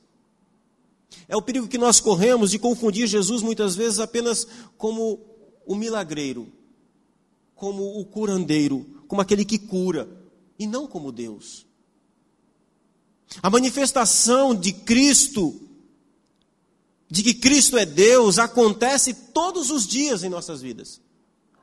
É 1.27 1.37
o 1.37 1.43
perigo 1.43 1.67
que 1.67 1.77
nós 1.77 1.99
corremos 1.99 2.49
de 2.49 2.57
confundir 2.57 3.05
Jesus 3.05 3.43
muitas 3.43 3.75
vezes 3.75 3.99
apenas 3.99 4.47
como 4.79 5.19
o 5.63 5.75
milagreiro, 5.75 6.51
como 7.53 7.99
o 7.99 8.03
curandeiro, 8.03 8.83
como 9.07 9.21
aquele 9.21 9.45
que 9.45 9.59
cura, 9.59 10.09
e 10.57 10.65
não 10.65 10.87
como 10.87 11.11
Deus. 11.11 11.67
A 13.43 13.49
manifestação 13.51 14.55
de 14.55 14.73
Cristo, 14.73 15.61
de 17.07 17.21
que 17.21 17.35
Cristo 17.35 17.77
é 17.77 17.85
Deus, 17.85 18.39
acontece 18.39 19.13
todos 19.13 19.69
os 19.69 19.85
dias 19.85 20.23
em 20.23 20.29
nossas 20.29 20.63
vidas. 20.63 20.99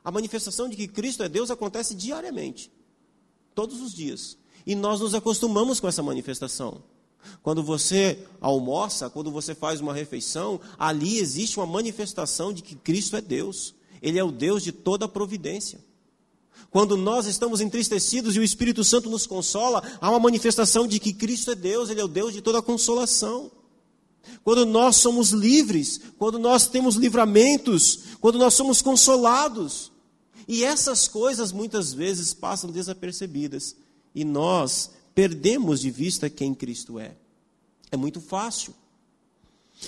A 0.07 0.11
manifestação 0.11 0.69
de 0.69 0.77
que 0.77 0.87
Cristo 0.87 1.21
é 1.21 1.27
Deus 1.27 1.51
acontece 1.51 1.93
diariamente, 1.93 2.71
todos 3.53 3.81
os 3.81 3.93
dias. 3.93 4.37
E 4.65 4.73
nós 4.73 5.01
nos 5.01 5.13
acostumamos 5.13 5.81
com 5.81 5.87
essa 5.89 6.01
manifestação. 6.01 6.81
Quando 7.43 7.61
você 7.61 8.25
almoça, 8.39 9.09
quando 9.09 9.29
você 9.29 9.53
faz 9.53 9.81
uma 9.81 9.93
refeição, 9.93 10.61
ali 10.79 11.17
existe 11.17 11.59
uma 11.59 11.65
manifestação 11.65 12.53
de 12.53 12.61
que 12.61 12.73
Cristo 12.73 13.17
é 13.17 13.21
Deus. 13.21 13.75
Ele 14.01 14.17
é 14.17 14.23
o 14.23 14.31
Deus 14.31 14.63
de 14.63 14.71
toda 14.71 15.03
a 15.03 15.09
providência. 15.09 15.83
Quando 16.71 16.95
nós 16.95 17.25
estamos 17.25 17.59
entristecidos 17.59 18.33
e 18.33 18.39
o 18.39 18.43
Espírito 18.43 18.85
Santo 18.85 19.09
nos 19.09 19.27
consola, 19.27 19.83
há 19.99 20.09
uma 20.09 20.21
manifestação 20.21 20.87
de 20.87 21.01
que 21.01 21.11
Cristo 21.11 21.51
é 21.51 21.55
Deus, 21.55 21.89
Ele 21.89 21.99
é 21.99 22.05
o 22.05 22.07
Deus 22.07 22.31
de 22.31 22.41
toda 22.41 22.59
a 22.59 22.63
consolação. 22.63 23.51
Quando 24.41 24.65
nós 24.65 24.95
somos 24.95 25.31
livres, 25.31 25.99
quando 26.17 26.39
nós 26.39 26.65
temos 26.65 26.95
livramentos, 26.95 27.99
quando 28.21 28.39
nós 28.39 28.53
somos 28.53 28.81
consolados, 28.81 29.91
E 30.47 30.63
essas 30.63 31.07
coisas 31.07 31.51
muitas 31.51 31.93
vezes 31.93 32.33
passam 32.33 32.71
desapercebidas 32.71 33.75
e 34.15 34.23
nós 34.23 34.91
perdemos 35.13 35.81
de 35.81 35.91
vista 35.91 36.29
quem 36.29 36.53
Cristo 36.53 36.99
é. 36.99 37.15
É 37.91 37.97
muito 37.97 38.21
fácil. 38.21 38.73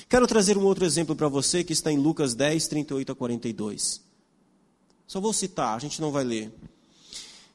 Quero 0.08 0.28
trazer 0.28 0.58
um 0.58 0.66
outro 0.66 0.86
exemplo 0.86 1.16
para 1.16 1.28
você 1.28 1.64
que 1.64 1.74
está 1.74 1.92
em 1.92 1.98
Lucas 1.98 2.34
10, 2.34 2.68
38 2.68 3.12
a 3.12 3.16
42. 3.16 4.02
Só 5.08 5.20
vou 5.20 5.34
citar, 5.34 5.76
a 5.76 5.80
gente 5.80 6.00
não 6.02 6.12
vai 6.12 6.24
ler. 6.24 6.54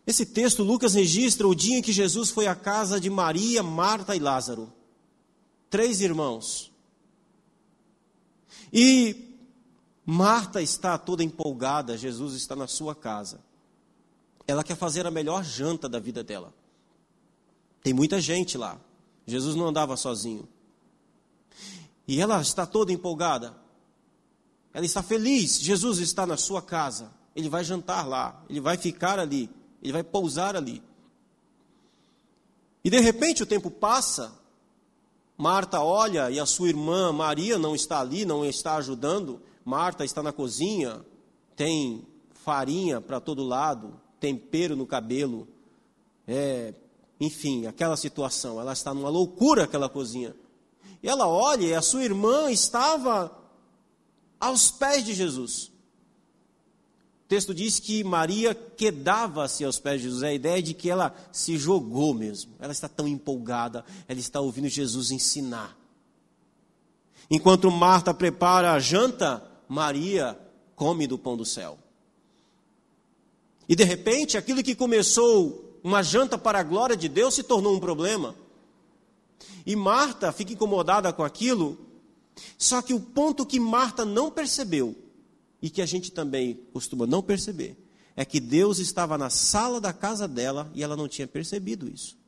Esse 0.07 0.27
texto, 0.27 0.63
Lucas 0.63 0.95
registra 0.95 1.47
o 1.47 1.55
dia 1.55 1.79
em 1.79 1.83
que 1.83 1.93
Jesus 1.93 2.31
foi 2.31 2.47
à 2.47 2.55
casa 2.55 3.01
de 3.01 3.09
Maria, 3.09 3.63
Marta 3.63 4.17
e 4.17 4.19
Lázaro. 4.19 4.73
Três 5.71 6.01
irmãos. 6.01 6.71
E 8.73 9.24
Marta 10.07 10.61
está 10.61 10.99
toda 10.99 11.25
empolgada, 11.25 11.97
Jesus 11.97 12.35
está 12.35 12.55
na 12.55 12.67
sua 12.67 12.95
casa. 12.95 13.41
Ela 14.47 14.63
quer 14.63 14.77
fazer 14.77 15.07
a 15.07 15.11
melhor 15.11 15.43
janta 15.43 15.89
da 15.89 15.99
vida 15.99 16.23
dela. 16.23 16.53
Tem 17.83 17.93
muita 17.93 18.21
gente 18.21 18.59
lá. 18.59 18.79
Jesus 19.27 19.55
não 19.55 19.67
andava 19.67 19.97
sozinho. 19.97 20.47
E 22.07 22.21
ela 22.21 22.41
está 22.41 22.67
toda 22.67 22.93
empolgada. 22.93 23.55
Ela 24.73 24.85
está 24.85 25.03
feliz. 25.03 25.59
Jesus 25.61 25.99
está 25.99 26.27
na 26.27 26.37
sua 26.37 26.61
casa. 26.61 27.11
Ele 27.35 27.49
vai 27.49 27.65
jantar 27.65 28.07
lá. 28.07 28.43
Ele 28.49 28.61
vai 28.61 28.77
ficar 28.77 29.19
ali. 29.19 29.49
Ele 29.83 29.93
vai 29.93 30.03
pousar 30.03 30.57
ali. 30.57 30.83
E 32.83 32.91
de 32.91 33.01
repente 33.01 33.43
o 33.43 33.47
tempo 33.47 33.71
passa. 33.71 34.33
Marta 35.37 35.81
olha 35.81 36.31
e 36.31 36.39
a 36.39 36.47
sua 36.47 36.69
irmã 36.69 37.13
Maria 37.13 37.59
não 37.59 37.75
está 37.75 38.01
ali, 38.01 38.25
não 38.25 38.45
está 38.45 38.77
ajudando. 38.77 39.41
Marta 39.65 40.05
está 40.05 40.23
na 40.23 40.33
cozinha, 40.33 41.05
tem 41.57 42.07
farinha 42.35 43.01
para 43.01 43.21
todo 43.21 43.43
lado, 43.43 43.99
tempero 44.21 44.77
no 44.77 44.87
cabelo, 44.87 45.49
é, 46.27 46.75
enfim, 47.19 47.67
aquela 47.67 47.97
situação. 47.97 48.61
Ela 48.61 48.73
está 48.73 48.93
numa 48.93 49.09
loucura 49.09 49.65
aquela 49.65 49.89
cozinha. 49.89 50.35
E 51.03 51.09
ela 51.09 51.27
olha 51.29 51.67
e 51.67 51.75
a 51.75 51.83
sua 51.83 52.05
irmã 52.05 52.51
estava 52.51 53.31
aos 54.39 54.71
pés 54.71 55.05
de 55.05 55.15
Jesus. 55.15 55.73
O 57.25 57.27
texto 57.29 57.55
diz 57.55 57.81
que 57.81 58.05
Maria 58.05 58.55
quedava-se 58.55 59.65
aos 59.65 59.79
pés 59.79 60.01
de 60.01 60.09
Jesus. 60.09 60.23
É 60.23 60.29
a 60.29 60.35
ideia 60.35 60.63
de 60.63 60.75
que 60.75 60.91
ela 60.91 61.15
se 61.33 61.57
jogou 61.57 62.13
mesmo. 62.13 62.53
Ela 62.59 62.73
está 62.73 62.89
tão 62.89 63.09
empolgada, 63.09 63.85
ela 64.07 64.21
está 64.21 64.41
ouvindo 64.41 64.69
Jesus 64.69 65.11
ensinar. 65.11 65.77
Enquanto 67.31 67.71
Marta 67.71 68.13
prepara 68.13 68.73
a 68.73 68.79
janta, 68.79 69.43
Maria 69.69 70.39
come 70.75 71.07
do 71.07 71.19
pão 71.19 71.37
do 71.37 71.45
céu. 71.45 71.79
E 73.69 73.75
de 73.75 73.85
repente, 73.85 74.37
aquilo 74.37 74.63
que 74.63 74.75
começou 74.75 75.79
uma 75.83 76.03
janta 76.03 76.37
para 76.37 76.61
a 76.61 76.63
glória 76.63 76.97
de 76.97 77.09
Deus 77.09 77.35
se 77.35 77.43
tornou 77.43 77.75
um 77.75 77.81
problema. 77.81 78.35
E 79.67 79.75
Marta 79.75 80.33
fica 80.33 80.53
incomodada 80.53 81.13
com 81.13 81.23
aquilo. 81.23 81.79
Só 82.59 82.83
que 82.83 82.93
o 82.93 83.01
ponto 83.01 83.47
que 83.47 83.61
Marta 83.61 84.05
não 84.05 84.31
percebeu, 84.31 84.97
e 85.65 85.71
que 85.71 85.81
a 85.81 85.87
gente 85.87 86.13
também 86.13 86.61
costuma 86.75 87.07
não 87.07 87.23
perceber, 87.23 87.75
é 88.15 88.23
que 88.23 88.39
Deus 88.39 88.79
estava 88.79 89.17
na 89.17 89.31
sala 89.31 89.81
da 89.81 89.95
casa 89.95 90.29
dela 90.29 90.71
e 90.75 90.83
ela 90.83 90.95
não 90.95 91.09
tinha 91.09 91.27
percebido 91.27 91.89
isso. 91.89 92.19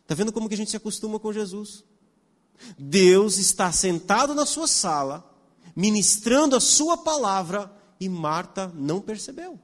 Está 0.00 0.14
vendo 0.14 0.32
como 0.32 0.48
que 0.48 0.54
a 0.54 0.56
gente 0.56 0.70
se 0.70 0.76
acostuma 0.76 1.18
com 1.18 1.32
Jesus? 1.32 1.82
Deus 2.78 3.38
está 3.38 3.70
sentado 3.72 4.34
na 4.34 4.46
sua 4.46 4.66
sala, 4.66 5.24
ministrando 5.74 6.56
a 6.56 6.60
sua 6.60 6.96
palavra, 6.96 7.70
e 8.00 8.08
Marta 8.08 8.72
não 8.74 9.00
percebeu. 9.00 9.58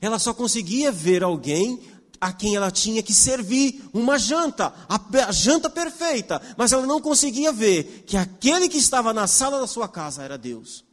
Ela 0.00 0.18
só 0.18 0.32
conseguia 0.32 0.90
ver 0.90 1.22
alguém 1.22 1.80
a 2.20 2.32
quem 2.32 2.56
ela 2.56 2.70
tinha 2.70 3.02
que 3.02 3.12
servir 3.12 3.84
uma 3.92 4.18
janta, 4.18 4.72
a, 4.88 5.32
janta 5.32 5.68
perfeita, 5.68 6.40
mas 6.56 6.72
ela 6.72 6.86
não 6.86 7.00
conseguia 7.00 7.52
ver 7.52 8.04
que 8.06 8.16
aquele 8.16 8.68
que 8.68 8.78
estava 8.78 9.12
na 9.12 9.26
sala 9.26 9.60
da 9.60 9.66
sua 9.66 9.88
casa 9.88 10.22
era 10.22 10.38
Deus. 10.38 10.84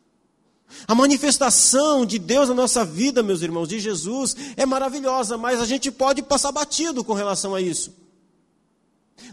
A 0.88 0.95
manifestação 0.95 2.05
de 2.05 2.17
Deus 2.17 2.49
na 2.49 2.55
nossa 2.55 2.84
vida, 2.84 3.21
meus 3.23 3.41
irmãos, 3.41 3.67
de 3.67 3.79
Jesus, 3.79 4.36
é 4.57 4.65
maravilhosa, 4.65 5.38
mas 5.38 5.60
a 5.60 5.65
gente 5.65 5.91
pode 5.91 6.21
passar 6.21 6.51
batido 6.51 7.03
com 7.03 7.13
relação 7.13 7.55
a 7.55 7.62
isso. 7.62 7.93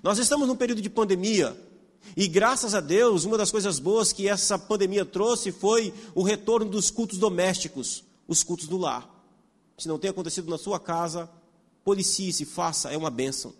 Nós 0.02 0.18
estamos 0.18 0.46
num 0.46 0.56
período 0.56 0.80
de 0.80 0.90
pandemia, 0.90 1.56
e 2.16 2.26
graças 2.26 2.74
a 2.74 2.80
Deus, 2.80 3.24
uma 3.24 3.36
das 3.38 3.50
coisas 3.50 3.78
boas 3.78 4.12
que 4.12 4.28
essa 4.28 4.58
pandemia 4.58 5.04
trouxe 5.04 5.52
foi 5.52 5.92
o 6.14 6.22
retorno 6.22 6.70
dos 6.70 6.90
cultos 6.90 7.18
domésticos, 7.18 8.04
os 8.26 8.42
cultos 8.42 8.66
do 8.66 8.76
lar. 8.76 9.08
Se 9.76 9.88
não 9.88 9.98
tem 9.98 10.10
acontecido 10.10 10.50
na 10.50 10.58
sua 10.58 10.80
casa, 10.80 11.30
policie-se, 11.84 12.44
faça, 12.44 12.90
é 12.90 12.96
uma 12.96 13.10
bênção. 13.10 13.52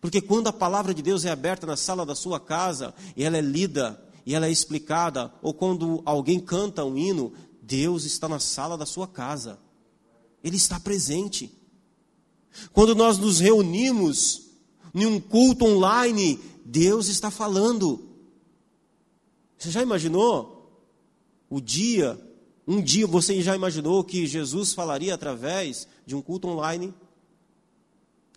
Porque 0.00 0.20
quando 0.20 0.48
a 0.48 0.52
palavra 0.52 0.92
de 0.92 1.02
Deus 1.02 1.24
é 1.24 1.30
aberta 1.30 1.66
na 1.66 1.76
sala 1.76 2.04
da 2.04 2.14
sua 2.14 2.40
casa, 2.40 2.94
e 3.16 3.24
ela 3.24 3.38
é 3.38 3.40
lida, 3.40 4.02
e 4.26 4.34
ela 4.34 4.46
é 4.46 4.50
explicada, 4.50 5.32
ou 5.40 5.54
quando 5.54 6.02
alguém 6.04 6.40
canta 6.40 6.84
um 6.84 6.98
hino, 6.98 7.32
Deus 7.62 8.04
está 8.04 8.28
na 8.28 8.38
sala 8.38 8.76
da 8.76 8.84
sua 8.84 9.06
casa. 9.06 9.58
Ele 10.42 10.56
está 10.56 10.78
presente. 10.78 11.50
Quando 12.72 12.94
nós 12.94 13.18
nos 13.18 13.40
reunimos 13.40 14.47
em 14.94 15.06
um 15.06 15.20
culto 15.20 15.64
online, 15.64 16.38
Deus 16.64 17.08
está 17.08 17.30
falando. 17.30 18.08
Você 19.58 19.70
já 19.70 19.82
imaginou 19.82 20.80
o 21.50 21.60
dia, 21.60 22.18
um 22.66 22.80
dia 22.80 23.06
você 23.06 23.40
já 23.42 23.56
imaginou 23.56 24.04
que 24.04 24.26
Jesus 24.26 24.72
falaria 24.72 25.14
através 25.14 25.88
de 26.06 26.14
um 26.14 26.22
culto 26.22 26.48
online? 26.48 26.94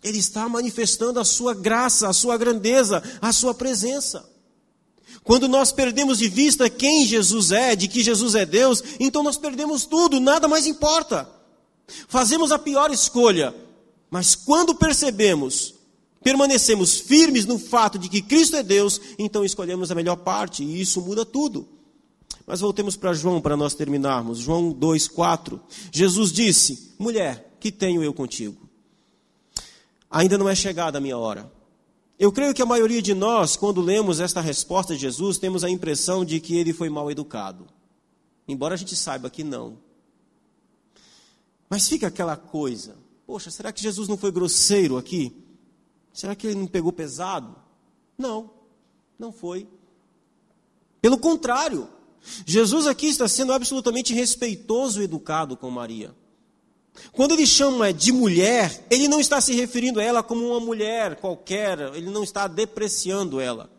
Ele 0.02 0.18
está 0.18 0.48
manifestando 0.48 1.20
a 1.20 1.24
sua 1.24 1.54
graça, 1.54 2.08
a 2.08 2.12
sua 2.12 2.36
grandeza, 2.36 3.02
a 3.20 3.32
sua 3.32 3.54
presença. 3.54 4.28
Quando 5.22 5.46
nós 5.46 5.70
perdemos 5.70 6.18
de 6.18 6.28
vista 6.28 6.68
quem 6.68 7.06
Jesus 7.06 7.52
é, 7.52 7.76
de 7.76 7.86
que 7.86 8.02
Jesus 8.02 8.34
é 8.34 8.44
Deus, 8.44 8.82
então 8.98 9.22
nós 9.22 9.36
perdemos 9.36 9.84
tudo, 9.84 10.18
nada 10.18 10.48
mais 10.48 10.66
importa. 10.66 11.28
Fazemos 12.08 12.50
a 12.50 12.58
pior 12.58 12.90
escolha, 12.90 13.54
mas 14.10 14.34
quando 14.34 14.74
percebemos 14.74 15.74
permanecemos 16.22 16.98
firmes 16.98 17.44
no 17.46 17.58
fato 17.58 17.98
de 17.98 18.08
que 18.08 18.22
Cristo 18.22 18.56
é 18.56 18.62
Deus, 18.62 19.00
então 19.18 19.44
escolhemos 19.44 19.90
a 19.90 19.94
melhor 19.94 20.16
parte 20.16 20.62
e 20.62 20.80
isso 20.80 21.00
muda 21.00 21.24
tudo. 21.24 21.68
Mas 22.46 22.60
voltemos 22.60 22.96
para 22.96 23.14
João 23.14 23.40
para 23.40 23.56
nós 23.56 23.74
terminarmos. 23.74 24.38
João 24.38 24.72
2:4. 24.72 25.60
Jesus 25.92 26.32
disse: 26.32 26.94
"Mulher, 26.98 27.56
que 27.60 27.70
tenho 27.70 28.02
eu 28.02 28.12
contigo? 28.12 28.68
Ainda 30.10 30.36
não 30.36 30.48
é 30.48 30.54
chegada 30.54 30.98
a 30.98 31.00
minha 31.00 31.16
hora." 31.16 31.50
Eu 32.18 32.30
creio 32.30 32.54
que 32.54 32.62
a 32.62 32.66
maioria 32.66 33.02
de 33.02 33.14
nós, 33.14 33.56
quando 33.56 33.80
lemos 33.80 34.20
esta 34.20 34.40
resposta 34.40 34.94
de 34.94 35.00
Jesus, 35.00 35.38
temos 35.38 35.64
a 35.64 35.70
impressão 35.70 36.24
de 36.24 36.38
que 36.38 36.56
ele 36.56 36.72
foi 36.72 36.88
mal 36.88 37.10
educado. 37.10 37.66
Embora 38.46 38.74
a 38.74 38.76
gente 38.76 38.94
saiba 38.94 39.30
que 39.30 39.42
não. 39.42 39.78
Mas 41.68 41.88
fica 41.88 42.06
aquela 42.06 42.36
coisa: 42.36 42.96
poxa, 43.26 43.50
será 43.50 43.72
que 43.72 43.82
Jesus 43.82 44.08
não 44.08 44.16
foi 44.16 44.30
grosseiro 44.30 44.96
aqui? 44.96 45.32
Será 46.12 46.34
que 46.34 46.46
ele 46.46 46.56
não 46.56 46.66
pegou 46.66 46.92
pesado? 46.92 47.56
Não, 48.18 48.50
não 49.18 49.32
foi. 49.32 49.66
Pelo 51.00 51.18
contrário, 51.18 51.88
Jesus 52.46 52.86
aqui 52.86 53.06
está 53.06 53.26
sendo 53.26 53.52
absolutamente 53.52 54.14
respeitoso 54.14 55.00
e 55.00 55.04
educado 55.04 55.56
com 55.56 55.70
Maria. 55.70 56.14
Quando 57.10 57.32
ele 57.32 57.46
chama 57.46 57.92
de 57.92 58.12
mulher, 58.12 58.86
ele 58.90 59.08
não 59.08 59.18
está 59.18 59.40
se 59.40 59.54
referindo 59.54 59.98
a 59.98 60.02
ela 60.02 60.22
como 60.22 60.46
uma 60.46 60.60
mulher 60.60 61.16
qualquer, 61.16 61.78
ele 61.94 62.10
não 62.10 62.22
está 62.22 62.46
depreciando 62.46 63.40
ela. 63.40 63.70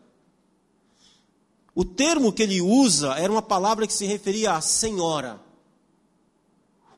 O 1.74 1.84
termo 1.84 2.32
que 2.32 2.42
ele 2.42 2.60
usa 2.60 3.14
era 3.14 3.32
uma 3.32 3.42
palavra 3.42 3.86
que 3.86 3.92
se 3.92 4.04
referia 4.04 4.52
a 4.52 4.60
senhora. 4.60 5.40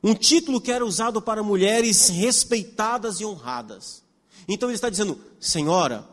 Um 0.03 0.13
título 0.13 0.61
que 0.61 0.71
era 0.71 0.85
usado 0.85 1.21
para 1.21 1.41
mulheres 1.41 2.09
respeitadas 2.09 3.19
e 3.19 3.25
honradas. 3.25 4.03
Então 4.47 4.69
ele 4.69 4.75
está 4.75 4.89
dizendo, 4.89 5.19
Senhora, 5.39 6.07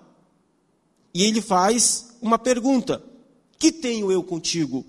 e 1.12 1.22
ele 1.22 1.40
faz 1.40 2.16
uma 2.20 2.38
pergunta: 2.38 3.02
Que 3.58 3.70
tenho 3.70 4.10
eu 4.10 4.22
contigo? 4.22 4.84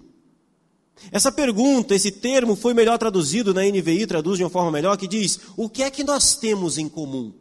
Essa 1.11 1.31
pergunta, 1.31 1.93
esse 1.93 2.09
termo 2.09 2.55
foi 2.55 2.73
melhor 2.73 2.97
traduzido 2.97 3.53
na 3.53 3.61
NVI, 3.63 4.07
traduz 4.07 4.37
de 4.37 4.43
uma 4.43 4.49
forma 4.49 4.71
melhor, 4.71 4.97
que 4.97 5.07
diz: 5.07 5.39
O 5.55 5.69
que 5.69 5.83
é 5.83 5.91
que 5.91 6.03
nós 6.03 6.35
temos 6.35 6.77
em 6.77 6.89
comum? 6.89 7.31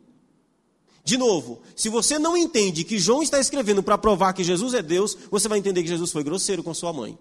De 1.04 1.18
novo, 1.18 1.60
se 1.76 1.90
você 1.90 2.18
não 2.18 2.36
entende 2.36 2.82
que 2.82 2.98
João 2.98 3.22
está 3.22 3.38
escrevendo 3.38 3.82
para 3.82 3.98
provar 3.98 4.32
que 4.32 4.42
Jesus 4.42 4.72
é 4.72 4.82
Deus, 4.82 5.16
você 5.30 5.48
vai 5.48 5.58
entender 5.58 5.82
que 5.82 5.88
Jesus 5.88 6.10
foi 6.10 6.24
grosseiro 6.24 6.62
com 6.62 6.72
sua 6.72 6.92
mãe. 6.94 7.18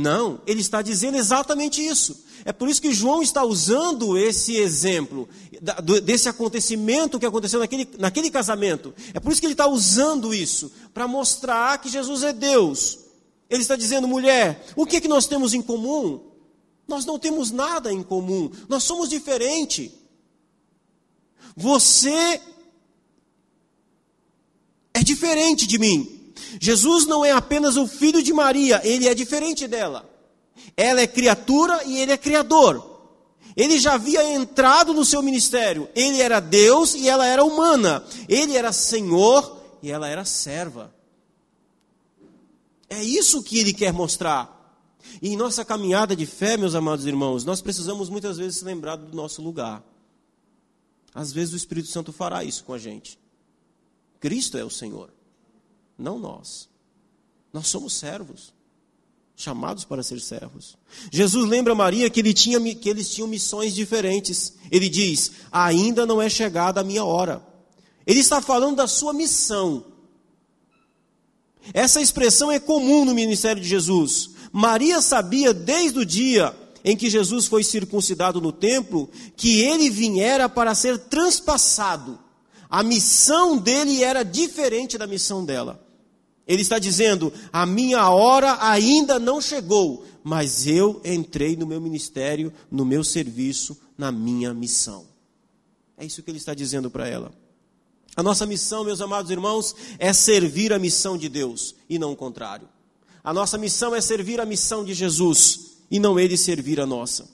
Não, 0.00 0.40
ele 0.46 0.60
está 0.60 0.82
dizendo 0.82 1.16
exatamente 1.16 1.84
isso. 1.84 2.24
É 2.44 2.52
por 2.52 2.68
isso 2.68 2.80
que 2.80 2.92
João 2.92 3.22
está 3.22 3.44
usando 3.44 4.16
esse 4.16 4.56
exemplo, 4.56 5.28
desse 6.02 6.28
acontecimento 6.28 7.18
que 7.18 7.26
aconteceu 7.26 7.60
naquele, 7.60 7.88
naquele 7.98 8.30
casamento. 8.30 8.94
É 9.12 9.20
por 9.20 9.30
isso 9.30 9.40
que 9.40 9.46
ele 9.46 9.52
está 9.54 9.66
usando 9.66 10.32
isso, 10.32 10.72
para 10.94 11.06
mostrar 11.06 11.78
que 11.78 11.90
Jesus 11.90 12.22
é 12.22 12.32
Deus. 12.32 13.00
Ele 13.48 13.62
está 13.62 13.76
dizendo, 13.76 14.08
mulher, 14.08 14.64
o 14.74 14.86
que, 14.86 14.96
é 14.96 15.00
que 15.00 15.08
nós 15.08 15.26
temos 15.26 15.52
em 15.52 15.60
comum? 15.60 16.20
Nós 16.88 17.04
não 17.04 17.18
temos 17.18 17.50
nada 17.50 17.92
em 17.92 18.02
comum, 18.02 18.50
nós 18.68 18.82
somos 18.84 19.08
diferentes. 19.08 19.90
Você 21.56 22.40
é 24.94 25.02
diferente 25.02 25.66
de 25.66 25.78
mim. 25.78 26.19
Jesus 26.60 27.06
não 27.06 27.24
é 27.24 27.32
apenas 27.32 27.76
o 27.76 27.86
filho 27.86 28.22
de 28.22 28.32
Maria, 28.32 28.80
ele 28.84 29.08
é 29.08 29.14
diferente 29.14 29.66
dela. 29.66 30.08
Ela 30.76 31.00
é 31.00 31.06
criatura 31.06 31.82
e 31.84 31.98
ele 31.98 32.12
é 32.12 32.16
criador. 32.16 32.90
Ele 33.56 33.78
já 33.78 33.94
havia 33.94 34.24
entrado 34.32 34.94
no 34.94 35.04
seu 35.04 35.22
ministério. 35.22 35.88
Ele 35.94 36.20
era 36.20 36.40
Deus 36.40 36.94
e 36.94 37.08
ela 37.08 37.26
era 37.26 37.44
humana. 37.44 38.04
Ele 38.28 38.56
era 38.56 38.72
Senhor 38.72 39.60
e 39.82 39.90
ela 39.90 40.08
era 40.08 40.24
serva. 40.24 40.94
É 42.88 43.02
isso 43.02 43.42
que 43.42 43.58
ele 43.58 43.72
quer 43.72 43.92
mostrar. 43.92 44.58
E 45.20 45.28
em 45.30 45.36
nossa 45.36 45.64
caminhada 45.64 46.14
de 46.14 46.26
fé, 46.26 46.56
meus 46.56 46.74
amados 46.74 47.06
irmãos, 47.06 47.44
nós 47.44 47.60
precisamos 47.60 48.08
muitas 48.08 48.36
vezes 48.38 48.58
se 48.58 48.64
lembrar 48.64 48.96
do 48.96 49.14
nosso 49.14 49.42
lugar. 49.42 49.82
Às 51.14 51.32
vezes 51.32 51.54
o 51.54 51.56
Espírito 51.56 51.88
Santo 51.88 52.12
fará 52.12 52.44
isso 52.44 52.64
com 52.64 52.72
a 52.72 52.78
gente. 52.78 53.18
Cristo 54.18 54.58
é 54.58 54.64
o 54.64 54.70
Senhor, 54.70 55.10
não 56.00 56.18
nós. 56.18 56.68
Nós 57.52 57.66
somos 57.66 57.94
servos, 57.94 58.52
chamados 59.36 59.84
para 59.84 60.02
ser 60.02 60.20
servos. 60.20 60.76
Jesus 61.10 61.48
lembra 61.48 61.74
Maria 61.74 62.08
que, 62.08 62.20
ele 62.20 62.32
tinha, 62.32 62.60
que 62.74 62.88
eles 62.88 63.10
tinham 63.10 63.28
missões 63.28 63.74
diferentes. 63.74 64.54
Ele 64.70 64.88
diz: 64.88 65.32
Ainda 65.50 66.06
não 66.06 66.22
é 66.22 66.28
chegada 66.28 66.80
a 66.80 66.84
minha 66.84 67.04
hora. 67.04 67.42
Ele 68.06 68.20
está 68.20 68.40
falando 68.40 68.76
da 68.76 68.86
sua 68.86 69.12
missão. 69.12 69.84
Essa 71.74 72.00
expressão 72.00 72.50
é 72.50 72.58
comum 72.58 73.04
no 73.04 73.14
ministério 73.14 73.62
de 73.62 73.68
Jesus. 73.68 74.30
Maria 74.52 75.00
sabia 75.00 75.52
desde 75.52 75.98
o 75.98 76.04
dia 76.04 76.56
em 76.82 76.96
que 76.96 77.10
Jesus 77.10 77.46
foi 77.46 77.62
circuncidado 77.62 78.40
no 78.40 78.52
templo 78.52 79.10
que 79.36 79.60
ele 79.60 79.90
viera 79.90 80.48
para 80.48 80.74
ser 80.74 80.98
transpassado. 80.98 82.18
A 82.68 82.82
missão 82.82 83.58
dele 83.58 84.02
era 84.02 84.22
diferente 84.22 84.96
da 84.96 85.06
missão 85.06 85.44
dela. 85.44 85.84
Ele 86.50 86.62
está 86.62 86.80
dizendo: 86.80 87.32
a 87.52 87.64
minha 87.64 88.10
hora 88.10 88.58
ainda 88.60 89.20
não 89.20 89.40
chegou, 89.40 90.04
mas 90.20 90.66
eu 90.66 91.00
entrei 91.04 91.54
no 91.54 91.64
meu 91.64 91.80
ministério, 91.80 92.52
no 92.68 92.84
meu 92.84 93.04
serviço, 93.04 93.80
na 93.96 94.10
minha 94.10 94.52
missão. 94.52 95.06
É 95.96 96.04
isso 96.04 96.24
que 96.24 96.28
ele 96.28 96.38
está 96.38 96.52
dizendo 96.52 96.90
para 96.90 97.06
ela. 97.06 97.32
A 98.16 98.22
nossa 98.22 98.44
missão, 98.46 98.82
meus 98.82 99.00
amados 99.00 99.30
irmãos, 99.30 99.76
é 99.96 100.12
servir 100.12 100.72
a 100.72 100.78
missão 100.78 101.16
de 101.16 101.28
Deus 101.28 101.76
e 101.88 102.00
não 102.00 102.10
o 102.10 102.16
contrário. 102.16 102.68
A 103.22 103.32
nossa 103.32 103.56
missão 103.56 103.94
é 103.94 104.00
servir 104.00 104.40
a 104.40 104.44
missão 104.44 104.84
de 104.84 104.92
Jesus 104.92 105.76
e 105.88 106.00
não 106.00 106.18
ele 106.18 106.36
servir 106.36 106.80
a 106.80 106.86
nossa. 106.86 107.28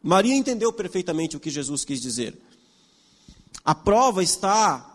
Maria 0.00 0.36
entendeu 0.36 0.72
perfeitamente 0.72 1.36
o 1.36 1.40
que 1.40 1.50
Jesus 1.50 1.84
quis 1.84 2.00
dizer. 2.00 2.40
A 3.64 3.74
prova 3.74 4.22
está 4.22 4.89